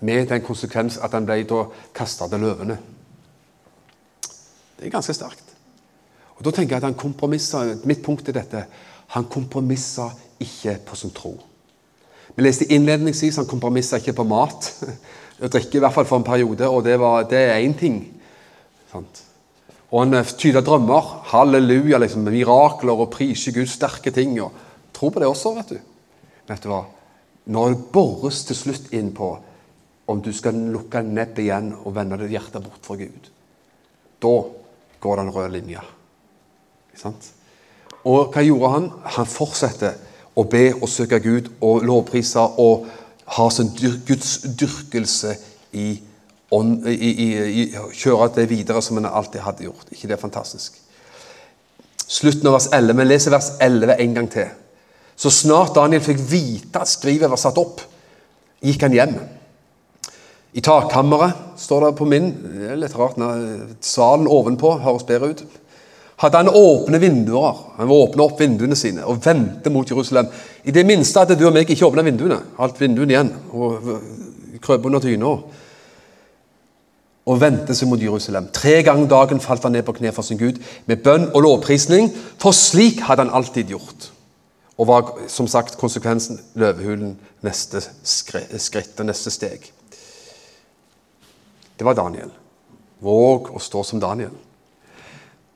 Med 0.00 0.28
den 0.30 0.42
konsekvens 0.46 0.98
at 1.02 1.14
han 1.16 1.26
ble 1.26 1.42
da 1.48 1.64
kasta 1.94 2.28
til 2.30 2.44
løvene. 2.44 2.78
Det 4.78 4.86
er 4.86 4.94
ganske 4.94 5.14
sterkt. 5.14 5.44
Og 6.38 6.44
Da 6.44 6.50
tenker 6.50 6.76
jeg 6.76 6.82
at 6.82 6.86
han 6.86 6.94
kompromisser, 6.94 7.76
Mitt 7.84 8.02
punkt 8.02 8.28
er 8.28 8.32
dette. 8.32 8.64
Han 9.08 9.24
kompromisser 9.24 10.14
ikke 10.40 10.78
på 10.86 10.96
sin 10.96 11.10
tro. 11.10 11.34
Vi 12.36 12.42
leste 12.42 12.68
innledningsvis 12.70 13.36
han 13.36 13.46
kompromisser 13.46 13.98
ikke 13.98 14.20
på 14.20 14.26
mat. 14.28 14.70
Å 15.42 15.50
drikke 15.50 15.78
i 15.78 15.82
hvert 15.82 15.94
fall 15.94 16.06
for 16.06 16.18
en 16.18 16.26
periode, 16.26 16.68
og 16.68 16.84
det, 16.86 16.96
var, 16.98 17.24
det 17.30 17.38
er 17.38 17.62
én 17.62 17.74
ting. 17.78 17.98
Sant? 18.90 19.22
Og 19.90 20.02
han 20.02 20.12
tyda 20.12 20.36
tyder 20.38 20.66
drømmer. 20.66 21.10
Halleluja, 21.32 21.98
liksom, 21.98 22.26
mirakler 22.26 23.02
og 23.02 23.10
priser 23.14 23.54
Guds 23.56 23.76
sterke 23.78 24.12
ting. 24.14 24.36
og 24.42 24.52
Tro 24.94 25.10
på 25.10 25.22
det 25.22 25.28
også, 25.30 25.54
vet 25.56 25.74
du. 25.74 25.78
Vet 26.48 26.62
du 26.62 26.70
hva? 26.70 26.82
Når 27.48 27.70
det 27.70 27.84
bores 27.94 28.42
til 28.44 28.58
slutt 28.58 28.90
inn 28.92 29.12
på 29.16 29.32
om 30.08 30.22
du 30.24 30.30
skal 30.32 30.56
lukke 30.72 31.02
nebbet 31.04 31.42
igjen 31.44 31.72
og 31.82 31.94
vende 31.96 32.16
ditt 32.22 32.32
hjerte 32.32 32.62
bort 32.64 32.84
fra 32.86 32.96
Gud, 32.96 33.28
da 34.22 34.34
går 35.00 35.20
den 35.20 35.32
røde 35.34 35.52
linja. 35.52 35.82
Ikke 36.88 37.02
sant? 37.02 37.28
Og 38.08 38.32
hva 38.32 38.42
gjorde 38.42 38.72
han? 38.72 38.88
Han 39.18 39.28
fortsetter 39.28 39.98
å 40.38 40.44
be 40.48 40.70
og 40.78 40.88
søke 40.90 41.20
Gud 41.22 41.50
og 41.60 41.84
lovprise 41.86 42.40
og 42.40 42.86
ha 43.36 43.48
sin 43.52 43.72
dyr, 43.76 43.98
Guds 44.08 44.38
dyrkelse 44.58 45.34
i, 45.76 45.88
ånd, 46.54 46.86
Kjøre 46.88 48.30
det 48.38 48.48
videre 48.50 48.82
som 48.82 48.96
han 49.00 49.10
alltid 49.10 49.42
hadde 49.44 49.66
gjort. 49.66 49.90
ikke 49.92 50.08
det 50.08 50.16
er 50.16 50.22
fantastisk? 50.22 50.78
Slutten 52.08 52.48
av 52.48 52.56
vers 52.56 52.70
11. 52.72 52.96
Vi 52.96 53.04
leser 53.04 53.34
vers 53.34 53.50
11 53.60 53.98
en 54.00 54.14
gang 54.16 54.30
til. 54.32 54.48
Så 55.18 55.30
snart 55.34 55.74
Daniel 55.76 56.00
fikk 56.00 56.22
vite 56.30 56.80
at 56.80 56.88
skrivet 56.88 57.28
var 57.28 57.40
satt 57.40 57.58
opp, 57.60 57.82
gikk 58.64 58.86
han 58.86 58.96
hjem. 58.96 59.18
I 60.56 60.62
takkammeret, 60.64 61.36
står 61.60 61.84
det 61.84 61.96
på 61.98 62.06
min 62.08 62.30
det 62.32 62.70
er 62.72 62.78
litt 62.80 62.94
rart, 62.96 63.18
salen 63.84 64.28
ovenpå 64.30 64.78
høres 64.80 65.04
bedre 65.08 65.32
ut. 65.34 65.42
Hadde 66.18 66.40
han 66.40 66.50
åpne 66.50 66.98
vinduer. 66.98 67.58
Han 67.76 67.92
åpne 67.94 68.24
opp 68.24 68.40
vinduene 68.40 68.76
sine 68.78 69.04
og 69.06 69.20
vendte 69.22 69.70
mot 69.70 69.86
Jerusalem. 69.86 70.26
I 70.66 70.74
det 70.74 70.82
minste 70.86 71.22
hadde 71.22 71.36
du 71.38 71.46
og 71.46 71.54
meg 71.54 71.70
ikke 71.70 71.86
åpna 71.86 72.02
vinduene. 72.02 72.40
Alt 72.58 72.80
vinduene 72.80 73.14
igjen. 73.14 73.30
og 73.54 74.58
Krøp 74.64 74.88
under 74.88 74.98
dyna. 75.04 75.36
Og 77.28 77.38
vendte 77.38 77.76
seg 77.76 77.90
mot 77.90 78.02
Jerusalem. 78.02 78.48
Tre 78.50 78.80
ganger 78.82 79.06
dagen 79.12 79.42
falt 79.44 79.62
han 79.62 79.76
ned 79.76 79.86
på 79.86 79.94
kne 80.00 80.10
for 80.16 80.26
sin 80.26 80.40
Gud 80.40 80.58
med 80.90 81.04
bønn 81.04 81.28
og 81.28 81.44
lovprisning, 81.44 82.10
for 82.40 82.56
slik 82.56 83.04
hadde 83.06 83.28
han 83.28 83.34
alltid 83.38 83.70
gjort. 83.76 84.10
Og 84.78 84.90
var 84.90 85.14
som 85.30 85.46
sagt 85.46 85.78
konsekvensen 85.78 86.40
løvehulen 86.58 87.14
neste 87.46 87.84
skritt 88.02 88.98
og 88.98 89.06
neste 89.06 89.30
steg. 89.30 89.70
Det 91.78 91.86
var 91.86 91.94
Daniel. 91.94 92.30
Våg 92.98 93.52
å 93.54 93.60
stå 93.62 93.84
som 93.86 94.00
Daniel. 94.02 94.32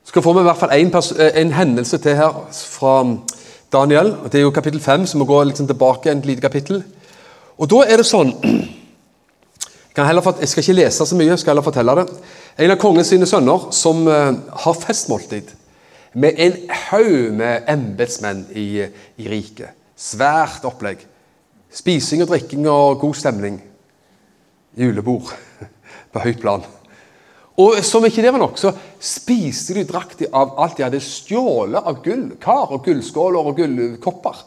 Skal 0.07 0.23
få 0.23 0.35
vi 0.37 0.43
i 0.43 0.47
hvert 0.47 0.61
fall 0.61 0.75
en, 0.75 0.93
eh, 1.19 1.41
en, 1.41 1.53
hendelse 1.53 1.99
til 1.99 2.17
her 2.17 2.37
fra 2.51 3.17
Daniel. 3.73 4.15
Det 4.31 4.39
er 4.39 4.43
jo 4.43 4.51
kapittel 4.51 4.81
5, 4.81 5.07
så 5.07 5.19
vi 5.19 5.25
går 5.25 5.45
liksom 5.45 5.67
tilbake 5.67 6.11
en 6.11 6.21
lite 6.21 6.41
kapittel. 6.41 6.85
Og 7.59 7.71
da 7.71 7.83
er 7.87 7.97
det 7.97 8.07
sånn 8.07 8.33
jeg, 9.97 10.07
jeg, 10.07 10.49
skal 10.49 10.63
ikke 10.63 10.79
lese 10.79 11.07
så 11.07 11.17
mye, 11.17 11.33
jeg 11.33 11.39
skal 11.39 11.55
heller 11.55 11.67
fortelle 11.67 11.95
det. 11.99 12.07
En 12.59 12.71
av 12.71 12.79
kongens 12.79 13.11
sine 13.11 13.27
sønner 13.27 13.71
som 13.75 14.07
uh, 14.07 14.33
har 14.65 14.75
festmåltid 14.79 15.51
med 16.15 16.39
en 16.39 16.59
haug 16.91 17.33
med 17.35 17.65
embetsmenn 17.73 18.45
i, 18.55 18.85
i 19.17 19.29
riket. 19.29 19.73
Svært 19.97 20.65
opplegg. 20.69 21.07
Spising 21.73 22.23
og 22.23 22.29
drikking 22.29 22.69
og 22.69 23.01
god 23.01 23.15
stemning. 23.17 23.63
Julebord 24.77 25.33
på 26.13 26.23
høyt 26.23 26.41
plan. 26.43 26.65
Og 27.61 27.77
som 27.85 28.05
ikke 28.09 28.23
det 28.25 28.33
var 28.33 28.41
nok, 28.41 28.57
så 28.61 28.73
spiste 29.03 29.77
de 29.77 29.85
draktig 29.89 30.31
av 30.33 30.55
alt 30.63 30.79
de 30.79 30.87
hadde 30.87 31.03
stjålet 31.05 31.85
av 31.85 32.01
gull, 32.05 32.31
kar 32.41 32.73
og 32.73 32.85
gullskåler 32.87 33.51
og 33.51 33.59
gullkopper 33.59 34.41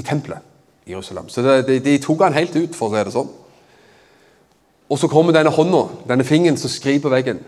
i 0.00 0.04
tempelet 0.06 0.46
i 0.88 0.94
Jerusalem. 0.94 1.28
Så 1.28 1.44
det, 1.44 1.60
de, 1.68 1.78
de, 1.84 1.98
tok 2.00 2.24
han 2.24 2.36
helt 2.36 2.56
ut, 2.56 2.76
for 2.76 2.88
å 2.88 2.94
si 2.94 3.04
det 3.04 3.14
sånn. 3.14 3.30
Og 4.90 4.98
så 4.98 5.10
kommer 5.10 5.36
denne 5.36 5.52
hånda, 5.54 5.84
denne 6.08 6.26
fingeren 6.26 6.58
som 6.58 6.72
skriver 6.72 7.04
på 7.04 7.12
veggen. 7.12 7.44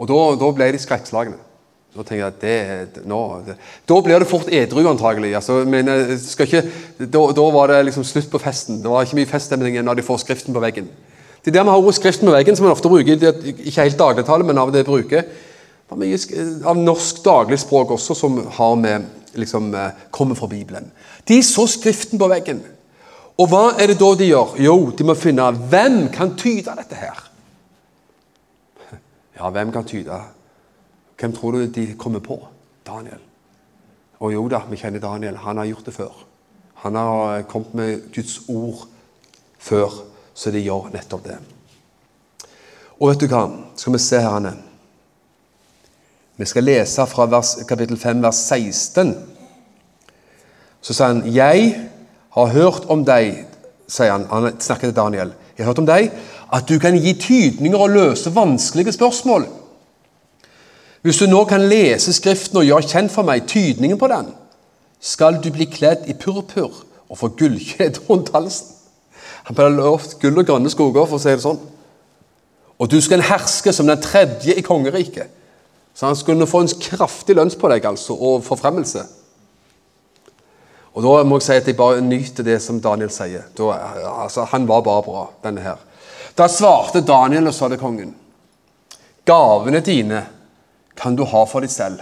Og 0.00 0.08
da, 0.10 0.18
da 0.40 0.48
ble 0.56 0.72
de 0.74 0.80
skrekkslagne. 0.82 1.36
Da 1.92 2.00
tenker 2.00 2.22
jeg 2.22 2.32
at 2.32 2.40
det, 2.40 3.02
nå, 3.04 3.18
det, 3.44 3.58
Da 3.88 3.98
blir 4.00 4.22
det 4.22 4.28
fort 4.30 4.48
edru, 4.48 4.80
antagelig. 4.88 5.34
Altså, 5.36 5.60
men 5.68 5.90
eh, 5.92 6.14
ikke, 6.16 6.62
da, 6.98 7.24
da, 7.36 7.48
var 7.52 7.68
det 7.68 7.82
liksom 7.90 8.06
slutt 8.08 8.30
på 8.32 8.40
festen. 8.40 8.80
Det 8.80 8.88
var 8.88 9.04
ikke 9.04 9.20
mye 9.20 9.28
feststemning 9.28 9.76
når 9.84 10.00
de 10.00 10.06
får 10.06 10.22
skriften 10.24 10.56
på 10.56 10.62
veggen. 10.64 10.88
Det 11.44 11.50
er 11.50 11.58
der 11.58 11.64
vi 11.64 11.70
har 11.70 11.76
ordet 11.76 11.94
'skriften 11.94 12.28
på 12.28 12.34
veggen', 12.34 12.56
som 12.56 12.64
man 12.64 12.72
ofte 12.72 12.88
bruker, 12.88 13.12
ikke 13.64 13.82
helt 13.82 13.98
dagligtale, 13.98 14.44
men 14.44 14.58
av 14.58 14.72
det 14.72 14.86
bruker. 14.86 15.22
Det 15.90 15.98
mye 15.98 16.18
av 16.64 16.76
norsk 16.76 17.24
dagligspråk 17.24 17.90
også 17.90 18.14
som 18.14 18.46
har 18.46 18.74
med, 18.74 19.04
liksom, 19.34 19.74
eh, 19.74 19.90
kommer 20.10 20.34
fra 20.34 20.46
Bibelen. 20.46 20.90
De 21.28 21.42
så 21.42 21.66
Skriften 21.66 22.18
på 22.18 22.28
veggen. 22.28 22.62
Og 23.38 23.48
hva 23.48 23.74
er 23.80 23.86
det 23.86 23.98
da 23.98 24.14
de 24.14 24.28
gjør? 24.28 24.60
Jo, 24.60 24.90
de 24.90 25.04
må 25.04 25.14
finne 25.14 25.52
hvem 25.52 26.08
kan 26.12 26.36
tyde 26.36 26.76
dette 26.76 26.94
her. 26.94 27.28
Ja, 29.38 29.50
hvem 29.50 29.72
kan 29.72 29.84
tyde? 29.84 30.20
Hvem 31.18 31.32
tror 31.32 31.52
du 31.52 31.66
de 31.66 31.94
kommer 31.98 32.20
på? 32.20 32.38
Daniel. 32.86 33.18
Og 34.20 34.32
jo 34.32 34.48
da, 34.48 34.60
vi 34.70 34.76
kjenner 34.76 35.00
Daniel. 35.00 35.36
Han 35.36 35.56
har 35.56 35.64
gjort 35.64 35.86
det 35.86 35.94
før. 35.94 36.12
Han 36.74 36.94
har 36.94 37.42
kommet 37.42 37.74
med 37.74 38.14
Guds 38.14 38.40
ord 38.48 38.86
før, 39.58 39.90
så 40.34 40.50
de 40.50 40.62
gjør 40.64 40.90
nettopp 40.92 41.24
det. 41.26 41.38
Og 43.00 43.10
vet 43.10 43.20
du 43.22 43.30
hva? 43.30 43.46
Skal 43.76 43.96
vi 43.96 44.00
se 44.02 44.20
her, 44.22 44.36
Anne. 44.38 44.52
Vi 46.36 46.46
skal 46.48 46.64
lese 46.64 47.06
fra 47.06 47.26
vers, 47.30 47.56
kapittel 47.68 47.98
5, 47.98 48.22
vers 48.22 48.42
16. 48.48 49.14
Så 50.80 50.94
sa 50.94 51.06
han, 51.06 51.22
'Jeg 51.26 51.88
har 52.30 52.46
hørt 52.46 52.84
om 52.88 53.04
deg', 53.04 53.46
sier 53.88 54.12
han. 54.12 54.26
Han 54.30 54.60
snakker 54.60 54.88
til 54.88 54.96
Daniel. 54.96 55.32
'Jeg 55.56 55.64
har 55.64 55.70
hørt 55.70 55.78
om 55.78 55.86
deg 55.86 56.10
at 56.52 56.68
du 56.68 56.78
kan 56.78 56.96
gi 56.96 57.12
tydninger 57.12 57.78
og 57.78 57.90
løse 57.90 58.34
vanskelige 58.34 58.92
spørsmål. 58.92 59.46
Hvis 61.02 61.18
du 61.18 61.26
nå 61.26 61.44
kan 61.44 61.68
lese 61.68 62.12
Skriften 62.12 62.56
og 62.56 62.64
gjøre 62.64 62.82
kjent 62.82 63.12
for 63.12 63.22
meg 63.22 63.46
tydningen 63.46 63.98
på 63.98 64.08
den, 64.08 64.28
skal 65.00 65.40
du 65.44 65.50
bli 65.50 65.64
kledd 65.64 66.04
i 66.06 66.12
purpur 66.14 66.84
og 67.08 67.18
få 67.18 67.28
gullkjede 67.28 68.04
rundt 68.08 68.30
halsen. 68.34 68.81
Han 69.48 69.58
ble 69.58 69.68
lovt 69.74 70.18
gull 70.22 70.38
og 70.38 70.46
grønne 70.46 70.70
skoger, 70.70 71.06
for 71.06 71.18
å 71.18 71.22
si 71.22 71.32
det 71.32 71.44
sånn. 71.44 71.60
Og 72.78 72.90
du 72.90 72.98
skal 73.02 73.24
herske 73.26 73.72
som 73.74 73.86
den 73.86 74.00
tredje 74.02 74.54
i 74.58 74.64
kongeriket. 74.64 75.30
Så 75.94 76.08
han 76.08 76.16
skulle 76.16 76.48
få 76.48 76.62
en 76.64 76.72
kraftig 76.80 77.36
lønnspålegg 77.36 77.84
altså, 77.86 78.16
og 78.16 78.44
forfremmelse. 78.46 79.04
Og 80.92 81.02
Da 81.02 81.22
må 81.24 81.38
jeg 81.38 81.46
si 81.46 81.56
at 81.56 81.68
jeg 81.68 81.76
bare 81.76 82.04
nyter 82.04 82.44
det 82.44 82.58
som 82.62 82.80
Daniel 82.80 83.10
sier. 83.12 83.46
Da, 83.56 83.70
altså, 84.24 84.44
han 84.50 84.68
var 84.68 84.82
bare 84.84 85.04
bra, 85.06 85.26
denne 85.44 85.64
her. 85.64 85.80
Da 86.36 86.48
svarte 86.48 87.04
Daniel 87.04 87.48
og 87.48 87.54
sa 87.54 87.68
til 87.68 87.80
kongen.: 87.80 88.14
Gavene 89.24 89.80
dine 89.80 90.26
kan 90.96 91.16
du 91.16 91.24
ha 91.24 91.44
for 91.44 91.60
deg 91.60 91.70
selv, 91.70 92.00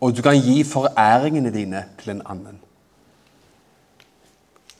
og 0.00 0.16
du 0.16 0.22
kan 0.22 0.38
gi 0.40 0.62
foræringene 0.64 1.52
dine 1.52 1.84
til 2.00 2.14
en 2.14 2.22
annen. 2.26 2.60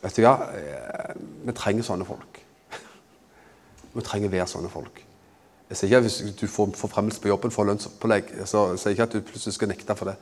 Vet 0.02 0.18
du 0.18 0.24
hva? 0.24 0.34
Eh, 0.58 1.14
vi 1.46 1.54
trenger 1.56 1.86
sånne 1.86 2.06
folk. 2.06 2.40
Vi 3.94 4.04
trenger 4.04 4.30
å 4.30 4.32
være 4.32 4.50
sånne 4.50 4.70
folk. 4.72 5.02
Jeg 5.70 5.78
sier 5.78 5.88
ikke 5.88 5.98
at 6.02 6.06
Hvis 6.06 6.36
du 6.36 6.46
får 6.50 6.72
forfremmelse 6.76 7.20
på 7.22 7.30
jobben, 7.30 7.52
får 7.54 7.68
lønnspålegg, 7.68 8.32
så 8.44 8.64
sier 8.76 8.92
jeg 8.92 8.98
ikke 8.98 9.08
at 9.08 9.14
du 9.14 9.28
plutselig 9.28 9.54
skal 9.56 9.70
nekte 9.70 9.96
for 9.96 10.10
det. 10.10 10.16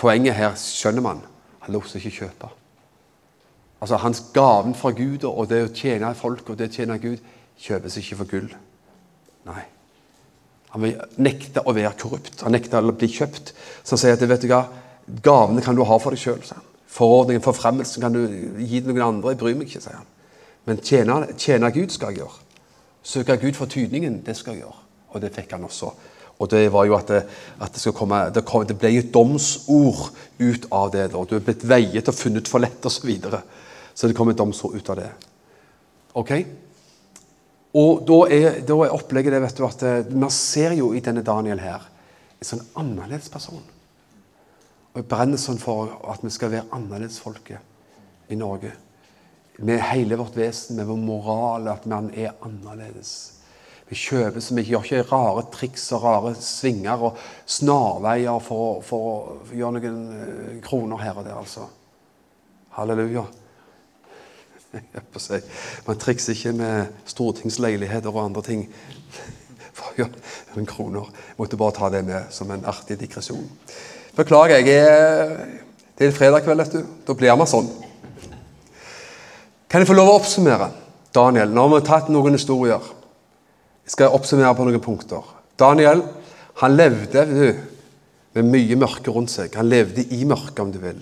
Poenget 0.00 0.36
her 0.36 0.56
skjønner 0.58 1.04
man. 1.04 1.22
Han 1.64 1.76
lot 1.76 1.88
seg 1.88 2.02
ikke 2.02 2.26
kjøpe. 2.26 2.50
Altså 3.80 3.96
Hans 4.02 4.22
gaven 4.34 4.74
fra 4.76 4.92
Gud 4.92 5.24
og 5.24 5.48
det 5.48 5.62
å 5.64 5.72
tjene 5.72 6.12
folk 6.18 6.50
og 6.50 6.58
det 6.60 6.68
å 6.68 6.74
tjene 6.74 6.98
Gud 7.00 7.20
kjøpes 7.60 7.96
ikke 8.00 8.18
for 8.18 8.32
gull. 8.34 8.50
Nei. 9.48 9.62
Han 10.74 10.84
vil 10.84 11.00
nekte 11.22 11.64
å 11.64 11.74
være 11.74 11.96
korrupt. 11.98 12.42
Han 12.44 12.54
nekter 12.54 12.84
å 12.84 12.92
bli 12.94 13.08
kjøpt. 13.10 13.54
Så 13.82 13.96
han 13.96 14.02
sier 14.02 14.18
at 14.18 14.26
vet 14.28 14.44
du 14.44 14.50
hva, 14.50 14.66
gavene 15.24 15.64
kan 15.64 15.76
du 15.78 15.82
ha 15.86 15.96
for 16.02 16.14
deg 16.14 16.22
sjøl. 16.22 16.44
Forordningen, 16.90 17.42
forfremmelsen 17.42 18.02
kan 18.02 18.14
du 18.14 18.24
gi 18.58 18.80
til 18.80 18.90
noen 18.90 19.06
andre. 19.06 19.34
Jeg 19.34 19.40
bryr 19.42 19.58
meg 19.58 19.68
ikke, 19.70 19.82
sier 19.84 20.00
han. 20.00 20.08
Men 20.66 20.80
tjene, 20.84 21.20
tjene 21.38 21.70
Gud 21.74 21.92
skal 21.94 22.10
jeg 22.10 22.24
gjøre. 22.24 22.46
Søke 23.06 23.36
Gud 23.40 23.56
for 23.56 23.70
tydningen, 23.70 24.20
det 24.26 24.34
skal 24.36 24.56
jeg 24.56 24.64
gjøre. 24.64 24.80
Og 25.14 25.22
det 25.22 25.30
fikk 25.34 25.54
han 25.54 25.68
også. 25.68 25.92
Og 26.40 26.48
det 26.50 26.64
var 26.72 26.86
jo 26.88 26.96
at 26.96 27.10
det, 27.12 27.20
at 27.60 27.76
det, 27.76 27.92
komme, 27.94 28.20
det, 28.34 28.42
kom, 28.48 28.64
det 28.66 28.78
ble 28.80 28.92
et 28.96 29.12
domsord 29.12 30.08
ut 30.40 30.66
av 30.72 30.90
det. 30.94 31.06
Og 31.14 31.28
du 31.28 31.36
er 31.36 31.44
blitt 31.44 31.66
veiet 31.68 32.08
og 32.08 32.16
funnet 32.16 32.48
for 32.48 32.62
lett, 32.64 32.80
osv. 32.80 32.96
Så, 32.96 33.06
videre. 33.06 33.42
Så 33.94 34.08
det 34.08 34.16
kom 34.16 34.32
et 34.32 34.38
domsord 34.38 34.74
ut 34.74 34.90
av 34.90 34.98
det. 35.02 35.10
Ok? 36.18 36.32
Og 37.80 38.00
da 38.08 38.20
er, 38.34 38.62
da 38.66 38.78
er 38.82 38.96
opplegget 38.96 39.36
det 39.36 39.42
vet 39.44 39.60
du, 39.60 39.66
at 39.68 39.84
eh, 39.86 40.14
man 40.16 40.32
ser 40.34 40.74
jo 40.78 40.90
i 40.96 41.02
denne 41.04 41.22
Daniel 41.22 41.60
her 41.62 41.84
en 42.40 42.48
sånn 42.48 42.64
annerledes 42.80 43.30
person. 43.30 43.60
Og 44.90 45.02
Jeg 45.02 45.06
brenner 45.10 45.38
sånn 45.38 45.60
for 45.62 45.92
at 46.10 46.22
vi 46.26 46.32
skal 46.34 46.50
være 46.50 46.70
annerledesfolket 46.74 48.30
i 48.30 48.38
Norge. 48.38 48.72
med 49.60 49.76
hele 49.80 50.16
vårt 50.16 50.36
vesen, 50.36 50.76
med 50.76 50.86
vår 50.86 50.96
moral, 50.96 51.68
at 51.68 51.84
man 51.86 52.06
er 52.16 52.30
annerledes. 52.40 53.32
Vi 53.90 53.96
kjøper 53.98 54.40
så 54.40 54.54
vi 54.54 54.62
gjør 54.62 54.86
ikke 54.86 55.02
rare 55.10 55.42
triks 55.52 55.84
og 55.92 56.04
rare 56.04 56.30
svinger 56.40 57.02
og 57.10 57.18
snarveier 57.44 58.38
for, 58.40 58.80
for 58.86 59.10
å 59.10 59.36
gjøre 59.52 59.74
noen 59.76 59.98
eh, 60.14 60.56
kroner 60.64 61.02
her 61.02 61.20
og 61.20 61.26
der, 61.26 61.36
altså. 61.36 61.66
Halleluja. 62.78 63.26
Man 65.86 66.00
trikser 66.00 66.32
ikke 66.32 66.54
med 66.56 67.04
stortingsleiligheter 67.04 68.14
og 68.14 68.24
andre 68.24 68.46
ting 68.46 68.64
for 69.76 69.90
å 69.90 69.98
gjøre 69.98 70.24
noen 70.54 70.70
kroner. 70.70 71.10
Jeg 71.34 71.40
måtte 71.42 71.60
bare 71.60 71.78
ta 71.82 71.90
det 71.92 72.04
med 72.08 72.30
som 72.32 72.54
en 72.54 72.64
artig 72.70 72.96
digresjon. 73.02 73.44
Beklager, 74.16 74.58
jeg 74.58 74.74
er, 74.74 75.36
det 75.98 76.08
er 76.08 76.16
fredag 76.16 76.42
kveld, 76.42 76.62
vet 76.64 76.78
du. 76.80 76.94
Da 77.06 77.14
blir 77.14 77.36
man 77.38 77.48
sånn. 77.50 77.68
Kan 79.70 79.82
jeg 79.82 79.90
få 79.90 79.94
lov 79.94 80.10
å 80.10 80.16
oppsummere? 80.18 80.70
Daniel, 81.14 81.50
nå 81.54 81.66
har 81.66 81.76
vi 81.76 81.86
tatt 81.86 82.08
noen 82.10 82.34
historier. 82.34 82.82
Jeg 83.86 83.94
skal 83.94 84.16
oppsummere 84.16 84.54
på 84.58 84.66
noen 84.66 84.82
punkter. 84.82 85.26
Daniel 85.58 86.02
han 86.60 86.74
levde 86.76 87.24
du, 87.30 87.44
med 88.36 88.46
mye 88.46 88.76
mørke 88.78 89.10
rundt 89.14 89.32
seg. 89.32 89.54
Han 89.58 89.70
levde 89.70 90.04
i 90.14 90.24
mørket, 90.28 90.60
om 90.62 90.70
du 90.74 90.78
vil. 90.82 90.98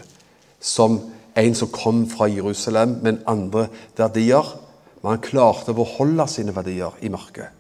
Som 0.61 1.01
en 1.39 1.57
som 1.57 1.69
kom 1.73 2.05
fra 2.09 2.29
Jerusalem 2.31 2.99
med 3.05 3.25
andre 3.29 3.67
verdier. 3.99 4.53
Men 5.01 5.15
han 5.15 5.25
klarte 5.25 5.73
å 5.73 5.81
beholde 5.81 6.29
sine 6.31 6.55
verdier 6.57 6.97
i 7.05 7.11
mørket. 7.13 7.53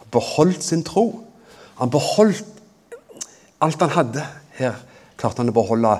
Han 0.00 0.12
beholdt 0.14 0.64
sin 0.64 0.84
tro. 0.86 1.08
Han 1.80 1.92
beholdt 1.92 2.48
alt 3.64 3.80
han 3.80 3.94
hadde 3.94 4.24
her, 4.58 4.76
klarte 5.16 5.42
han 5.42 5.52
å 5.52 5.56
beholde 5.56 5.94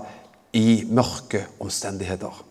i 0.55 0.85
mørke 0.90 1.45
omstendigheter. 1.62 2.43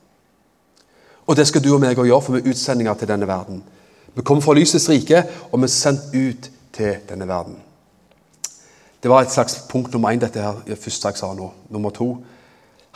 Og 1.24 1.38
det 1.40 1.48
skal 1.48 1.64
du 1.64 1.72
og 1.74 1.82
meg 1.84 2.00
òg 2.00 2.10
gjøre, 2.10 2.24
for 2.24 2.36
vi 2.36 2.44
er 2.44 2.52
utsendinger 2.52 2.98
til 3.00 3.10
denne 3.14 3.28
verden. 3.28 3.62
Vi 4.14 4.26
kommer 4.28 4.44
fra 4.44 4.56
lysets 4.58 4.90
rike, 4.92 5.24
og 5.52 5.62
vi 5.62 5.70
er 5.70 5.74
sendt 5.74 6.12
ut 6.12 6.50
til 6.76 6.98
denne 7.10 7.28
verden. 7.30 7.56
Det 9.04 9.12
var 9.12 9.24
et 9.24 9.32
slags 9.32 9.58
punkt 9.70 9.94
nummer 9.94 10.14
én, 10.14 10.20
dette 10.20 10.40
her, 10.40 10.60
første 10.80 11.10
jeg 11.10 11.20
sa 11.20 11.34
nå. 11.36 11.50
Nummer 11.76 11.92
to. 11.96 12.10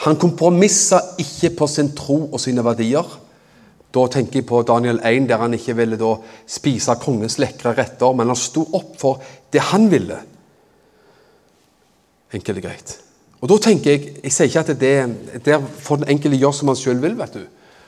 Han 0.06 0.20
kompromissa 0.20 1.02
ikke 1.20 1.56
på 1.58 1.68
sin 1.68 1.90
tro 1.96 2.20
og 2.32 2.40
sine 2.40 2.64
verdier. 2.64 3.08
Da 3.96 4.06
tenker 4.12 4.42
jeg 4.42 4.48
på 4.48 4.62
Daniel 4.68 5.00
1, 5.04 5.28
der 5.30 5.42
han 5.42 5.56
ikke 5.58 5.76
ville 5.80 6.14
spise 6.48 6.96
kongens 7.02 7.40
lekre 7.42 7.74
retter, 7.76 8.14
men 8.14 8.30
han 8.30 8.40
sto 8.40 8.68
opp 8.78 8.96
for 9.00 9.24
det 9.54 9.64
han 9.72 9.90
ville. 9.92 10.20
Enkelt 12.34 12.58
og 12.60 12.66
greit. 12.66 12.98
Og 13.38 13.52
da 13.52 13.58
tenker 13.62 13.92
Jeg 13.92 14.16
jeg 14.24 14.34
sier 14.34 14.50
ikke 14.50 14.66
at 14.66 14.80
det 14.80 15.46
der 15.46 15.62
får 15.62 16.02
den 16.02 16.10
enkelte 16.16 16.38
gjøre 16.42 16.54
som 16.54 16.68
han 16.68 16.80
sjøl 16.80 17.02
vil. 17.02 17.18
vet 17.18 17.34
du 17.34 17.46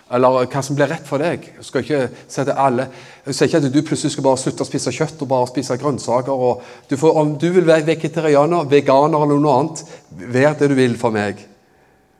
eller 0.09 0.47
hva 0.49 0.61
som 0.65 0.77
blir 0.77 0.89
rett 0.89 1.05
for 1.05 1.21
deg. 1.21 1.43
Jeg 1.59 1.65
skal 1.65 1.83
ikke 1.83 1.99
si 2.25 2.41
til 2.41 2.55
alle, 2.57 2.87
jeg 3.27 3.37
sier 3.37 3.49
ikke 3.49 3.61
at 3.61 3.67
du 3.69 3.81
plutselig 3.85 4.15
skal 4.15 4.25
bare 4.25 4.41
slutte 4.41 4.65
å 4.65 4.69
spise 4.69 4.93
kjøtt 4.95 5.21
og 5.21 5.29
bare 5.29 5.49
spise 5.51 5.77
grønnsaker. 5.77 6.65
Du 6.89 6.95
får, 6.97 7.19
om 7.21 7.35
du 7.37 7.45
vil 7.53 7.67
være 7.67 7.85
vegetarianer, 7.91 8.65
veganer 8.71 9.25
eller 9.25 9.41
noe 9.43 9.59
annet, 9.59 9.83
vær 10.33 10.57
det 10.57 10.71
du 10.71 10.75
vil 10.79 10.97
for 10.97 11.13
meg. 11.13 11.43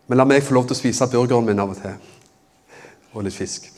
Men 0.10 0.22
la 0.22 0.28
meg 0.30 0.46
få 0.46 0.58
lov 0.58 0.70
til 0.70 0.78
å 0.78 0.82
spise 0.84 1.10
burgeren 1.10 1.50
min 1.50 1.62
av 1.62 1.74
og 1.74 1.82
til. 1.82 1.98
Og 3.16 3.26
litt 3.26 3.38
fisk. 3.38 3.72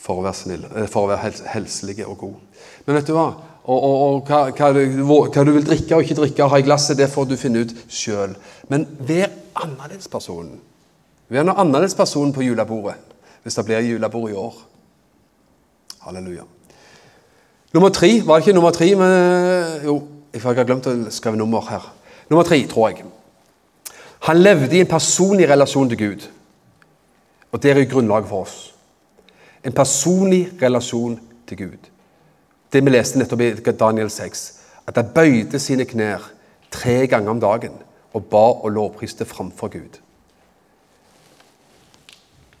For 0.00 0.18
å 0.18 0.24
være 0.24 0.40
snill, 0.40 0.64
eh, 0.72 0.88
for 0.90 1.04
å 1.04 1.12
være 1.12 1.52
helselig 1.52 2.06
og 2.06 2.16
god. 2.24 2.64
Men 2.86 2.96
vet 2.98 3.10
du 3.10 3.14
hva? 3.16 3.28
Og, 3.62 3.76
og, 3.76 4.00
og 4.02 4.26
hva, 4.26 4.40
hva, 4.50 4.72
du, 4.74 4.80
hva, 5.06 5.44
du, 5.46 5.52
vil 5.54 5.66
drikke 5.66 5.94
og 5.94 6.02
ikke 6.02 6.18
drikke, 6.18 6.42
og 6.44 6.50
ha 6.50 6.58
i 6.58 6.66
glasset, 6.66 6.98
det 6.98 7.10
får 7.12 7.28
du 7.30 7.36
finne 7.38 7.62
ut 7.62 7.74
sjøl. 7.86 8.34
Men 8.72 8.88
vær 8.98 9.30
annerledespersonen. 9.62 10.58
Vær 11.30 11.44
er 11.44 11.54
annerledespersonen 11.54 12.32
annerledes 12.32 12.38
på 12.40 12.48
julebordet 12.48 12.98
hvis 13.42 13.56
det 13.58 13.64
blir 13.66 13.86
julebord 13.86 14.30
i 14.30 14.36
år. 14.38 14.58
Halleluja. 16.04 16.44
Nummer 17.72 17.88
tre 17.90 18.20
Var 18.26 18.38
det 18.38 18.46
ikke 18.46 18.54
nummer 18.54 18.70
tre? 18.70 18.94
Men, 18.94 19.82
jo, 19.84 19.96
jeg 20.32 20.42
har 20.42 20.64
glemt 20.64 20.86
å 20.86 20.94
skrive 21.10 21.38
nummer 21.40 21.64
her. 21.66 21.88
Nummer 22.30 22.46
tre, 22.46 22.60
tror 22.68 22.90
jeg. 22.90 23.06
Han 24.28 24.38
levde 24.38 24.76
i 24.76 24.82
en 24.84 24.90
personlig 24.90 25.48
relasjon 25.50 25.88
til 25.90 25.98
Gud. 25.98 26.28
Og 27.52 27.62
det 27.62 27.70
er 27.70 27.84
grunnlaget 27.90 28.28
for 28.30 28.46
oss. 28.46 28.74
En 29.64 29.74
personlig 29.74 30.52
relasjon 30.62 31.18
til 31.48 31.58
Gud. 31.64 31.90
Det 32.72 32.80
vi 32.84 32.90
leste 32.90 33.20
nettopp 33.20 33.40
i 33.44 33.74
Daniel 33.76 34.10
6, 34.10 34.44
at 34.86 34.96
de 34.96 35.04
bøyde 35.14 35.58
sine 35.60 35.84
knær 35.84 36.24
tre 36.72 37.06
ganger 37.06 37.34
om 37.34 37.40
dagen 37.40 37.74
og 38.12 38.24
ba 38.32 38.46
og 38.64 38.72
lovpriste 38.72 39.24
framfor 39.28 39.68
Gud. 39.72 39.98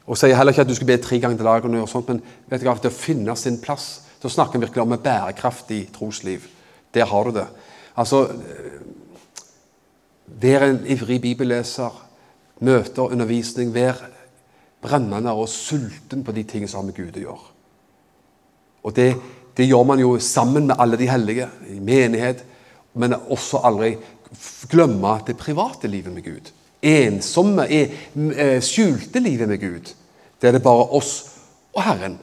Og 0.06 0.18
sier 0.18 0.36
heller 0.36 0.52
ikke 0.52 0.64
at 0.66 0.70
du 0.70 0.76
skal 0.76 0.90
be 0.90 0.98
tre 1.00 1.18
ganger 1.22 1.38
til 1.38 1.46
dagen, 1.46 1.74
og 1.78 1.88
sånt, 1.88 2.08
men 2.10 2.22
vet 2.50 2.60
du 2.60 2.66
hva, 2.66 2.74
det 2.76 2.90
å 2.90 2.96
finne 2.96 3.36
sin 3.38 3.60
plass 3.62 4.08
Da 4.22 4.30
snakker 4.30 4.54
vi 4.54 4.68
virkelig 4.68 4.82
om 4.84 4.92
et 4.94 5.02
bærekraftig 5.02 5.80
trosliv. 5.90 6.44
Der 6.94 7.08
har 7.10 7.24
du 7.24 7.32
det. 7.34 7.46
Altså 7.98 8.28
Vær 10.26 10.62
en 10.62 10.78
ivrig 10.86 11.20
bibelleser. 11.20 11.96
Møter, 12.60 13.02
undervisning. 13.02 13.74
Vær 13.74 13.98
brennende 14.82 15.32
og 15.34 15.48
sulten 15.48 16.22
på 16.22 16.32
de 16.32 16.44
ting 16.46 16.68
som 16.70 16.80
har 16.80 16.86
med 16.86 16.94
Gud 16.94 17.18
å 17.18 17.24
gjøre. 17.24 17.50
Og 18.82 18.94
det, 18.94 19.08
det, 19.56 19.68
gjør 19.68 19.84
man 19.84 20.00
jo 20.00 20.16
sammen 20.18 20.66
med 20.70 20.80
alle 20.80 20.96
de 20.96 21.10
hellige 21.10 21.48
i 21.70 21.78
menighet, 21.80 22.44
men 22.94 23.14
også 23.14 23.60
aldri 23.64 23.94
glemme 24.72 25.18
det 25.26 25.36
private 25.40 25.88
livet 25.88 26.12
med 26.12 26.24
Gud 26.24 26.52
ensomme, 26.82 27.62
er, 27.70 27.86
eh, 28.36 28.60
skjulte 28.60 29.20
livet 29.20 29.48
med 29.48 29.60
Gud. 29.60 29.92
Det 30.40 30.54
er 30.54 30.58
bare 30.58 30.90
oss 30.90 31.24
og 31.74 31.82
Herren. 31.82 32.18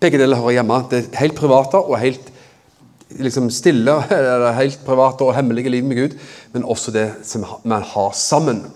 Begge 0.00 0.18
deler 0.18 0.36
hører 0.36 0.50
hjemme. 0.50 0.84
Det 0.90 0.98
er 0.98 1.18
helt 1.18 1.34
private 1.34 1.76
og 1.76 1.98
helt 1.98 2.32
liksom 3.10 3.50
stille, 3.50 4.04
eller 4.10 4.52
helt 4.52 4.80
private 4.84 5.22
og 5.22 5.34
hemmelige 5.34 5.70
livet 5.70 5.88
med 5.88 5.96
Gud, 5.96 6.18
men 6.52 6.64
også 6.64 6.90
det 6.90 7.14
som 7.22 7.44
man 7.64 7.82
har 7.82 8.10
sammen. 8.12 8.66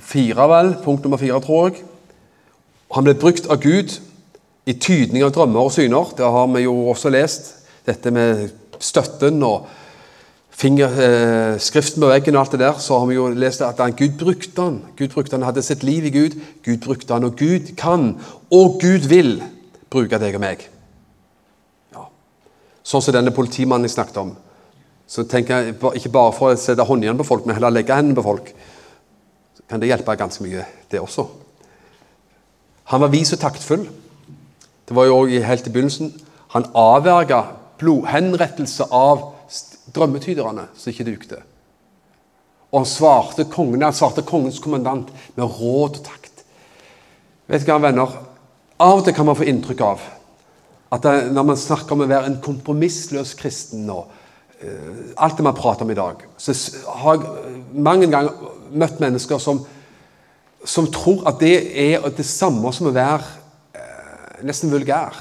Fire, 0.00 0.48
vel. 0.48 0.76
Punkt 0.84 1.02
nummer 1.02 1.16
fire, 1.16 1.40
tror 1.40 1.68
jeg. 1.68 1.84
Han 2.94 3.04
ble 3.04 3.14
brukt 3.14 3.46
av 3.50 3.60
Gud 3.60 4.00
i 4.66 4.74
tydning 4.78 5.24
av 5.26 5.32
drømmer 5.34 5.66
og 5.66 5.72
syner. 5.74 6.12
Det 6.16 6.26
har 6.34 6.50
vi 6.54 6.64
jo 6.66 6.74
også 6.92 7.10
lest. 7.10 7.52
Dette 7.86 8.12
med 8.14 8.50
støtten 8.82 9.42
og 9.42 9.66
finger, 10.62 10.92
eh, 11.02 11.58
skriften 11.58 12.02
på 12.02 12.10
veggen 12.10 12.36
og 12.36 12.44
alt 12.44 12.52
det 12.52 12.60
der, 12.60 12.78
så 12.78 12.98
har 12.98 13.06
vi 13.06 13.14
jo 13.14 13.28
lest 13.28 13.62
at 13.62 13.78
han, 13.78 13.96
Gud 13.98 14.18
brukte 14.18 14.62
han. 14.62 14.82
Gud 14.96 15.08
brukte 15.08 15.34
han, 15.34 15.42
hadde 15.42 15.62
sitt 15.62 15.82
liv 15.82 16.04
i 16.06 16.10
Gud. 16.10 16.38
Gud 16.62 16.78
brukte 16.84 17.12
han, 17.12 17.24
og 17.24 17.36
Gud 17.36 17.74
kan, 17.76 18.20
og 18.50 18.78
Gud 18.80 19.08
vil, 19.08 19.42
bruke 19.90 20.18
deg 20.18 20.34
og 20.34 20.40
meg. 20.40 20.62
Ja. 21.92 22.06
Sånn 22.84 23.02
som 23.02 23.12
denne 23.12 23.34
politimannen 23.34 23.84
jeg 23.84 23.96
snakket 23.96 24.22
om. 24.22 24.36
Så 25.06 25.26
tenker 25.28 25.58
jeg 25.58 25.74
Ikke 25.98 26.12
bare 26.12 26.32
for 26.32 26.52
å 26.52 26.56
sette 26.56 26.86
håndjern 26.86 27.18
på 27.18 27.26
folk, 27.26 27.46
men 27.46 27.58
heller 27.58 27.74
legge 27.74 27.94
hendene 27.94 28.16
på 28.16 28.24
folk. 28.24 28.54
Så 29.56 29.66
kan 29.68 29.80
det 29.80 29.90
hjelpe 29.90 30.16
ganske 30.16 30.44
mye, 30.44 30.64
det 30.88 31.00
også. 31.00 31.26
Han 32.84 33.00
var 33.00 33.12
vis 33.12 33.32
og 33.32 33.40
taktfull. 33.40 33.88
Det 34.88 34.96
var 34.96 35.08
jo 35.08 35.18
også 35.22 35.42
helt 35.46 35.66
i 35.66 35.72
begynnelsen. 35.74 36.12
Han 36.54 36.68
avverga 36.76 37.42
blodhenrettelse 37.80 38.86
av 38.92 39.30
drømmetyderne 39.94 40.68
som 40.76 40.92
ikke 40.92 41.06
dukte. 41.08 41.40
Og 42.72 42.82
han 42.82 42.88
svarte 42.88 43.46
kongen, 43.52 43.84
han 43.84 43.96
svarte 43.96 44.24
kongens 44.24 44.60
kommandant 44.62 45.10
med 45.36 45.44
råd 45.44 45.98
og 46.00 46.04
takt. 46.06 46.44
Vet 47.50 47.66
du 47.66 47.72
hva, 47.72 47.80
venner? 47.82 48.14
Av 48.82 48.98
og 48.98 49.04
til 49.06 49.14
kan 49.16 49.28
man 49.28 49.38
få 49.38 49.48
inntrykk 49.50 49.84
av 49.86 50.10
at 50.92 51.04
det, 51.06 51.12
når 51.32 51.44
man 51.48 51.56
snakker 51.56 51.94
om 51.94 52.02
å 52.04 52.08
være 52.08 52.28
en 52.28 52.40
kompromissløs 52.44 53.30
kristen 53.38 53.86
og 53.88 54.10
uh, 54.60 55.12
alt 55.24 55.38
det 55.38 55.46
man 55.46 55.56
prater 55.56 55.86
om 55.86 55.92
i 55.92 55.96
dag, 55.96 56.20
så 56.36 56.52
har 57.00 57.16
jeg 57.16 57.54
mange 57.72 58.10
ganger 58.12 58.50
møtt 58.76 59.00
mennesker 59.00 59.40
som, 59.40 59.62
som 60.64 60.90
tror 60.92 61.24
at 61.30 61.40
det 61.40 61.54
er 61.80 62.04
det 62.12 62.26
samme 62.28 62.72
som 62.76 62.90
å 62.90 62.96
være 62.96 63.24
nesten 64.48 64.72
vulgær. 64.72 65.16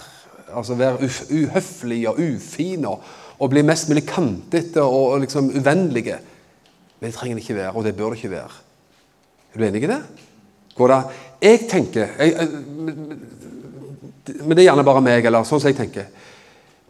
Altså 0.51 0.75
være 0.75 1.07
uhøflig 1.31 2.01
og 2.09 2.19
ufin 2.19 2.85
og, 2.89 3.03
og 3.39 3.49
bli 3.49 3.63
mest 3.65 3.89
mulig 3.89 4.03
kantete 4.09 4.81
og, 4.83 5.13
og 5.13 5.23
liksom 5.23 5.51
uvennlige. 5.55 6.17
Det 7.01 7.13
trenger 7.13 7.37
det 7.37 7.45
ikke 7.45 7.55
være, 7.55 7.71
og 7.71 7.83
det 7.83 7.95
bør 7.97 8.11
det 8.11 8.21
ikke 8.21 8.35
være. 8.35 8.59
Er 9.53 9.59
du 9.59 9.65
enig 9.65 9.83
i 9.83 9.87
det? 9.89 10.01
Går 10.75 10.87
det? 10.87 10.99
Jeg 11.41 11.59
tenker 11.69 12.07
jeg, 12.19 12.49
Men 14.25 14.55
det 14.55 14.59
er 14.59 14.67
gjerne 14.69 14.85
bare 14.85 15.01
meg, 15.01 15.25
eller 15.25 15.43
sånn 15.47 15.59
som 15.59 15.71
jeg 15.71 15.79
tenker. 15.79 16.11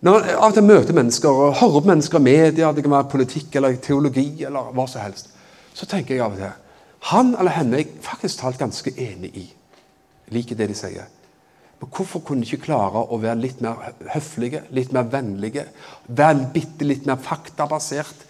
Når 0.01 0.17
man 0.17 0.29
av 0.33 0.49
og 0.49 0.57
til 0.57 0.65
møter 0.65 0.97
mennesker 0.97 1.29
og 1.29 1.55
hører 1.59 1.81
på 1.81 1.89
mennesker 1.91 2.19
i 2.19 2.25
media, 2.25 2.71
det 2.73 2.83
kan 2.83 2.93
være 2.95 3.09
politikk 3.11 3.55
eller 3.55 3.77
teologi 3.77 4.43
eller 4.47 4.73
hva 4.73 4.85
som 4.89 5.03
helst, 5.05 5.29
så 5.77 5.85
tenker 5.85 6.15
jeg 6.15 6.23
av 6.25 6.33
og 6.33 6.41
til 6.41 6.57
Han 7.11 7.35
eller 7.35 7.55
henne 7.55 7.77
er 7.77 7.83
jeg 7.83 8.01
faktisk 8.05 8.41
talt 8.41 8.59
ganske 8.59 8.93
enig 8.97 9.31
i. 9.37 9.45
Liker 10.33 10.57
det 10.57 10.67
de 10.71 10.77
sier. 10.77 11.07
Men 11.81 11.89
hvorfor 11.89 12.21
kunne 12.25 12.45
de 12.45 12.49
ikke 12.49 12.67
klare 12.67 13.01
å 13.01 13.17
være 13.21 13.41
litt 13.41 13.61
mer 13.65 13.95
høflige, 14.13 14.63
litt 14.75 14.93
mer 14.93 15.07
vennlige? 15.09 15.65
Være 16.07 16.51
bitte 16.53 16.85
litt 16.85 17.07
mer 17.09 17.17
faktabasert? 17.21 18.27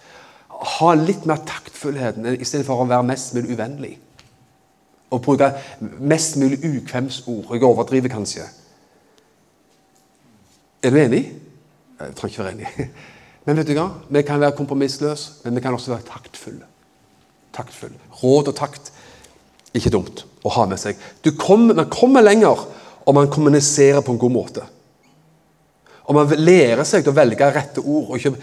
Ha 0.78 0.94
litt 0.96 1.26
mer 1.28 1.42
taktfullhet 1.46 2.20
istedenfor 2.38 2.84
å 2.84 2.88
være 2.88 3.08
mest 3.12 3.36
mulig 3.36 3.52
uvennlig? 3.56 3.92
å 5.12 5.20
bruke 5.20 5.50
mest 6.00 6.38
mulig 6.40 6.60
ukvemsord. 6.64 7.50
Jeg 7.52 7.64
overdriver 7.66 8.12
kanskje. 8.12 8.46
Er 10.82 10.94
du 10.94 10.98
enig? 10.98 11.22
Jeg 12.00 12.14
trenger 12.18 12.32
ikke 12.32 12.46
være 12.46 12.54
enig. 12.56 12.90
Men 13.46 13.58
vet 13.58 13.68
du 13.68 13.74
hva? 13.76 13.88
vi 14.08 14.22
kan 14.26 14.40
være 14.40 14.56
kompromissløse, 14.58 15.42
men 15.44 15.56
vi 15.58 15.62
kan 15.64 15.74
også 15.74 15.92
være 15.92 16.06
taktfulle. 16.08 16.68
Taktfulle. 17.54 17.98
Råd 18.22 18.52
og 18.52 18.56
takt. 18.56 18.92
Ikke 19.76 19.92
dumt 19.92 20.24
å 20.44 20.52
ha 20.56 20.66
med 20.70 20.80
seg. 20.80 21.00
Kommer, 21.40 21.76
man 21.76 21.90
kommer 21.92 22.24
lenger 22.24 22.64
om 23.04 23.14
man 23.14 23.30
kommuniserer 23.30 24.00
på 24.00 24.12
en 24.14 24.20
god 24.20 24.34
måte. 24.34 24.66
Om 26.02 26.18
man 26.18 26.36
lærer 26.38 26.84
seg 26.86 27.06
å 27.08 27.14
velge 27.16 27.50
rette 27.54 27.82
ord. 27.82 28.10
og 28.10 28.16
ikke 28.18 28.34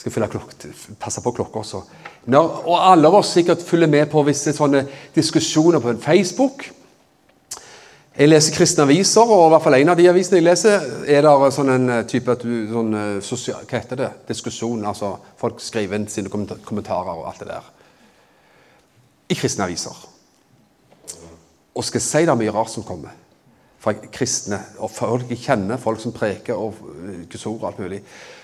skal 0.00 0.28
klok 0.32 0.52
passe 0.98 1.20
på 1.20 1.32
klokka 1.36 1.60
også. 1.60 1.82
Når, 2.32 2.52
og 2.64 2.76
alle 2.78 3.08
av 3.08 3.18
oss 3.20 3.34
sikkert 3.36 3.64
følger 3.64 3.90
med 3.90 4.06
på 4.12 4.22
visse 4.24 4.52
sånne 4.56 4.84
diskusjoner 5.14 5.82
på 5.82 5.96
Facebook. 6.00 6.64
Jeg 8.16 8.28
leser 8.28 8.56
kristne 8.56 8.84
aviser, 8.84 9.28
og 9.28 9.46
i 9.46 9.50
hvert 9.54 9.64
fall 9.64 9.76
en 9.78 9.92
av 9.92 10.00
de 10.00 10.08
avisene 10.10 10.40
jeg 10.40 10.46
leser, 10.46 10.86
er 11.08 11.24
det 11.24 11.52
sånn 11.56 11.72
en 11.72 11.92
eh, 11.94 12.06
type 12.08 12.34
sånn, 12.42 12.96
eh, 12.96 13.20
sosial, 13.24 13.62
Hva 13.68 13.78
heter 13.78 14.00
det? 14.00 14.08
Diskusjon. 14.28 14.82
altså 14.84 15.14
Folk 15.40 15.60
skriver 15.64 15.96
inn 15.96 16.08
sine 16.10 16.32
kommentarer 16.32 17.12
og 17.14 17.28
alt 17.30 17.44
det 17.44 17.52
der. 17.52 17.70
I 19.30 19.38
kristne 19.38 19.68
aviser. 19.68 19.96
Og 21.74 21.86
skal 21.86 22.02
si 22.04 22.24
det 22.26 22.32
er 22.32 22.40
mye 22.40 22.54
rart 22.54 22.72
som 22.72 22.86
kommer 22.86 23.16
fra 23.80 23.94
kristne, 24.12 24.58
og 24.84 24.90
folk 24.92 25.30
jeg 25.32 25.40
kjenner, 25.40 25.80
folk 25.80 26.02
som 26.02 26.12
preker 26.12 26.58
og 26.58 26.76
eh, 27.00 27.46
og 27.48 27.62
alt 27.64 27.78
mulig, 27.80 28.02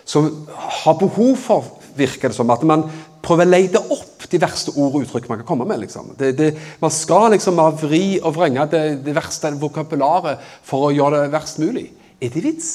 som 0.09 0.31
har 0.49 0.97
behov 0.97 1.35
for, 1.37 1.69
virker 1.97 2.33
det 2.33 2.39
som, 2.39 2.51
at 2.51 2.65
man 2.65 2.87
prøver 3.27 3.45
å 3.45 3.51
lete 3.51 3.83
opp 3.93 4.25
de 4.31 4.41
verste 4.41 4.73
ord 4.79 4.95
og 4.95 5.05
uttrykk 5.05 5.29
man 5.29 5.43
kan 5.43 5.49
komme 5.49 5.67
med. 5.69 5.83
liksom. 5.83 6.15
Det, 6.19 6.33
det, 6.39 6.49
man 6.81 6.95
skal 6.95 7.35
liksom 7.35 7.61
vri 7.83 8.19
og 8.23 8.37
vrenge 8.39 8.65
det, 8.73 8.83
det 9.05 9.15
verste 9.17 9.53
vokabularet 9.61 10.41
for 10.65 10.89
å 10.89 10.95
gjøre 10.95 11.27
det 11.27 11.35
verst 11.35 11.61
mulig. 11.61 11.91
Er 12.23 12.33
det 12.33 12.45
vits? 12.47 12.71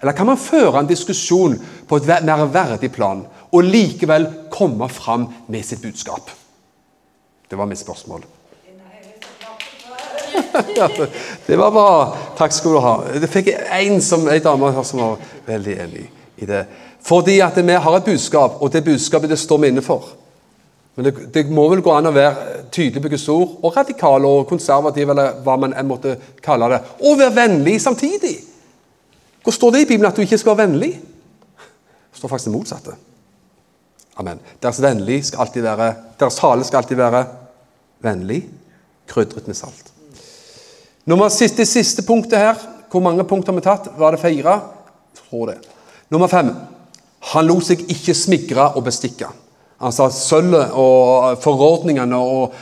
Eller 0.00 0.16
kan 0.16 0.26
man 0.26 0.40
føre 0.40 0.80
en 0.80 0.88
diskusjon 0.88 1.58
på 1.86 2.00
et 2.00 2.10
mer 2.24 2.46
verdig 2.50 2.90
plan 2.94 3.22
og 3.50 3.66
likevel 3.66 4.26
komme 4.52 4.88
fram 4.90 5.28
med 5.52 5.66
sitt 5.66 5.82
budskap? 5.84 6.32
Det 7.50 7.58
var 7.58 7.68
mitt 7.68 7.82
spørsmål. 7.82 8.24
Det 11.46 11.56
var 11.56 11.70
bra. 11.74 12.16
Takk 12.38 12.54
skal 12.54 12.76
du 12.76 12.80
ha. 12.84 12.94
Det 13.22 13.30
fikk 13.30 13.52
en, 13.56 14.00
som, 14.04 14.28
en 14.28 14.42
dame 14.44 14.72
som 14.84 15.02
var 15.02 15.34
veldig 15.46 15.76
enig 15.86 16.06
i 16.40 16.48
det. 16.48 16.64
Fordi 17.04 17.38
at 17.40 17.56
vi 17.56 17.76
har 17.84 17.96
et 17.96 18.04
budskap, 18.04 18.58
og 18.60 18.72
det 18.72 18.84
budskapet 18.84 19.30
det 19.30 19.38
står 19.40 19.58
vi 19.62 19.70
inne 19.72 19.84
for. 19.84 20.12
Men 20.94 21.06
det, 21.06 21.12
det, 21.34 21.46
må 21.48 21.64
vel 21.70 21.82
gå 21.84 21.92
an 21.94 22.10
å 22.10 22.14
være 22.14 22.64
tydelig 22.74 23.02
på 23.02 23.12
Guds 23.12 23.28
ord, 23.32 23.58
og 23.62 23.76
radikal 23.76 24.26
og 24.28 24.48
konservativ, 24.50 25.12
eller 25.12 25.38
hva 25.44 25.56
man 25.60 25.74
enn 25.76 25.88
måtte 25.88 26.16
kalle 26.44 26.68
det. 26.72 26.80
Og 27.06 27.18
være 27.20 27.36
vennlig 27.36 27.78
samtidig. 27.80 28.34
Hvor 29.44 29.56
står 29.56 29.72
det 29.72 29.84
i 29.84 29.88
Bibelen 29.92 30.10
at 30.10 30.18
du 30.18 30.24
ikke 30.24 30.38
skal 30.40 30.56
være 30.56 30.66
vennlig? 30.66 30.90
Det 32.10 32.20
står 32.20 32.32
faktisk 32.32 32.50
det 32.50 32.56
motsatte. 32.56 32.96
Amen. 34.20 34.42
Deres, 34.60 34.76
skal 34.76 35.62
være, 35.64 35.94
deres 36.20 36.36
tale 36.36 36.66
skal 36.68 36.82
alltid 36.82 36.98
være 37.00 37.24
vennlig, 38.04 38.42
krydret 39.08 39.46
med 39.48 39.56
salt. 39.56 39.92
Nummer 41.10 41.30
siste, 41.32 41.66
siste 41.66 42.04
punktet 42.06 42.38
her 42.38 42.58
Hvor 42.90 43.02
mange 43.02 43.24
punkter 43.26 43.52
har 43.52 43.58
vi 43.58 43.66
tatt? 43.66 43.88
Var 43.98 44.14
det 44.14 44.22
fire? 44.22 44.56
Jeg 45.10 45.22
tror 45.24 45.50
det. 45.50 45.58
Nummer 46.10 46.30
fem. 46.30 46.50
Han 47.32 47.46
lot 47.46 47.66
seg 47.66 47.82
ikke 47.92 48.14
smigre 48.16 48.64
og 48.78 48.84
bestikke. 48.86 49.28
Altså 49.80 50.08
Sølvet 50.14 50.72
og 50.74 51.38
forordningene 51.42 52.18
og 52.18 52.54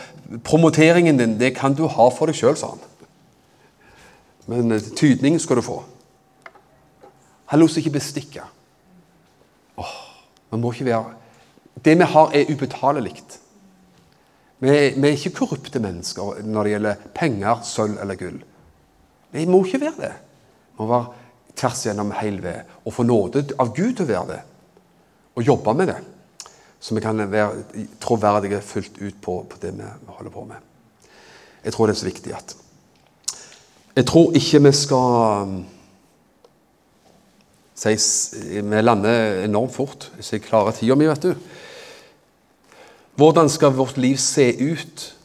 promoteringen 0.44 1.16
din, 1.16 1.38
det 1.40 1.54
kan 1.56 1.72
du 1.76 1.86
ha 1.88 2.08
for 2.12 2.28
deg 2.28 2.36
sjøl, 2.36 2.56
sa 2.60 2.74
han. 2.74 2.82
Men 4.48 4.76
eh, 4.76 4.90
tydning 4.96 5.38
skal 5.40 5.60
du 5.60 5.64
få. 5.64 5.78
Han 7.52 7.62
lot 7.62 7.72
seg 7.72 7.84
ikke 7.84 7.96
bestikke. 7.96 8.44
Åh, 9.80 9.94
man 10.52 10.60
må 10.60 10.72
ikke 10.74 10.90
være 10.90 11.16
Det 11.84 11.96
vi 11.96 12.12
har, 12.12 12.32
er 12.34 12.52
ubetalelig. 12.52 13.22
Vi, 14.58 14.70
vi 14.70 15.06
er 15.06 15.14
ikke 15.14 15.36
korrupte 15.38 15.80
mennesker 15.82 16.42
når 16.46 16.66
det 16.66 16.72
gjelder 16.74 17.02
penger, 17.14 17.62
sølv 17.66 18.00
eller 18.02 18.18
gull. 18.18 18.38
Vi 19.34 19.46
må 19.46 19.62
ikke 19.64 19.82
være 19.84 20.02
det. 20.02 20.12
Vi 20.74 20.82
må 20.82 20.88
være 20.90 21.26
tvers 21.58 21.82
gjennom 21.86 22.14
hel 22.18 22.40
ved 22.42 22.78
og 22.84 22.94
få 22.94 23.06
nåde 23.06 23.44
av 23.58 23.74
Gud 23.76 23.98
til 23.98 24.06
å 24.06 24.10
være 24.12 24.30
det. 24.32 24.40
Og 25.38 25.46
jobbe 25.46 25.74
med 25.78 25.92
det. 25.92 25.98
Så 26.80 26.94
vi 26.94 27.02
kan 27.02 27.18
være 27.18 27.86
troverdige 28.02 28.60
fullt 28.62 29.00
ut 29.02 29.20
på, 29.22 29.40
på 29.50 29.60
det 29.62 29.74
vi 29.78 30.14
holder 30.18 30.34
på 30.34 30.44
med. 30.46 30.66
Jeg 31.64 31.74
tror 31.74 31.88
det 31.88 31.96
er 31.96 32.00
så 32.00 32.08
viktig 32.08 32.34
at 32.34 32.56
Jeg 33.98 34.06
tror 34.06 34.36
ikke 34.38 34.60
vi 34.62 34.72
skal 34.78 35.42
um, 35.42 35.56
Vi 37.82 38.82
lander 38.82 39.44
enormt 39.44 39.74
fort 39.74 40.10
hvis 40.14 40.32
jeg 40.32 40.42
klarer 40.46 40.74
tida 40.74 40.94
mi, 40.94 41.06
vet 41.10 41.22
du. 41.22 41.34
Hvordan 43.18 43.48
skal 43.48 43.72
vårt 43.72 43.96
liv 43.96 44.16
se 44.16 44.70
ut 44.70 45.16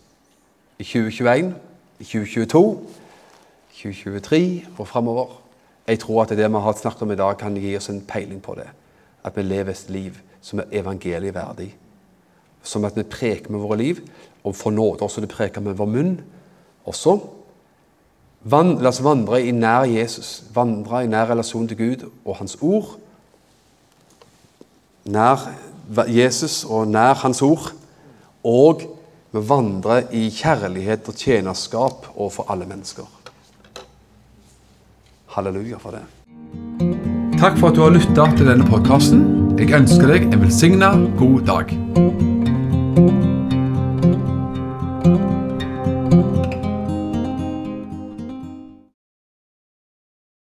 i 0.80 0.84
2021, 0.84 1.56
i 2.00 2.04
2022, 2.04 2.80
2023 3.70 4.66
og 4.78 4.88
framover? 4.88 5.28
Jeg 5.88 6.00
tror 6.00 6.22
at 6.24 6.30
det 6.30 6.38
vi 6.38 6.58
har 6.58 6.74
snakket 6.74 7.02
om 7.02 7.12
i 7.12 7.16
dag, 7.16 7.38
kan 7.38 7.54
gi 7.54 7.76
oss 7.78 7.90
en 7.90 8.02
peiling 8.02 8.42
på 8.42 8.56
det. 8.58 8.66
At 9.24 9.38
vi 9.38 9.42
lever 9.42 9.70
et 9.72 9.86
liv 9.90 10.18
som 10.42 10.60
er 10.60 10.64
evangeliet. 10.72 11.76
Som 12.64 12.86
at 12.86 12.98
vi 12.98 13.04
preker 13.04 13.52
med 13.52 13.60
våre 13.60 13.78
liv, 13.78 14.02
og 14.44 14.56
får 14.56 14.72
nåde 14.72 15.02
også 15.02 15.22
det 15.22 15.30
preker 15.30 15.62
med 15.62 15.74
vår 15.74 15.86
munn 15.86 16.22
også. 16.86 17.20
la 18.46 18.90
oss 18.90 19.04
vandre 19.04 19.44
i 19.44 19.52
nær 19.52 19.84
Jesus, 19.84 20.44
vandre 20.54 21.04
i 21.04 21.08
nær 21.08 21.30
relasjon 21.30 21.68
til 21.68 21.78
Gud 21.78 22.10
og 22.26 22.36
Hans 22.36 22.58
ord. 22.62 22.98
Nær 25.06 25.54
Jesus 26.08 26.64
og 26.64 26.88
nær 26.88 27.14
Hans 27.14 27.42
ord. 27.42 27.83
Og 28.44 28.84
vi 29.32 29.42
vandrer 29.48 30.10
i 30.12 30.28
kjærlighet 30.30 31.08
og 31.08 31.16
tjenerskap 31.16 32.10
overfor 32.16 32.52
alle 32.52 32.68
mennesker. 32.68 33.08
Halleluja 35.34 35.80
for 35.82 35.96
det. 35.96 36.04
Takk 37.40 37.58
for 37.58 37.72
at 37.72 37.80
du 37.80 37.82
har 37.86 37.96
lytta 37.96 38.28
til 38.38 38.52
denne 38.52 38.68
podkasten. 38.68 39.24
Jeg 39.58 39.74
ønsker 39.80 40.12
deg 40.12 40.28
en 40.30 40.44
velsigna 40.44 40.92
god 41.18 41.48
dag. 41.48 41.74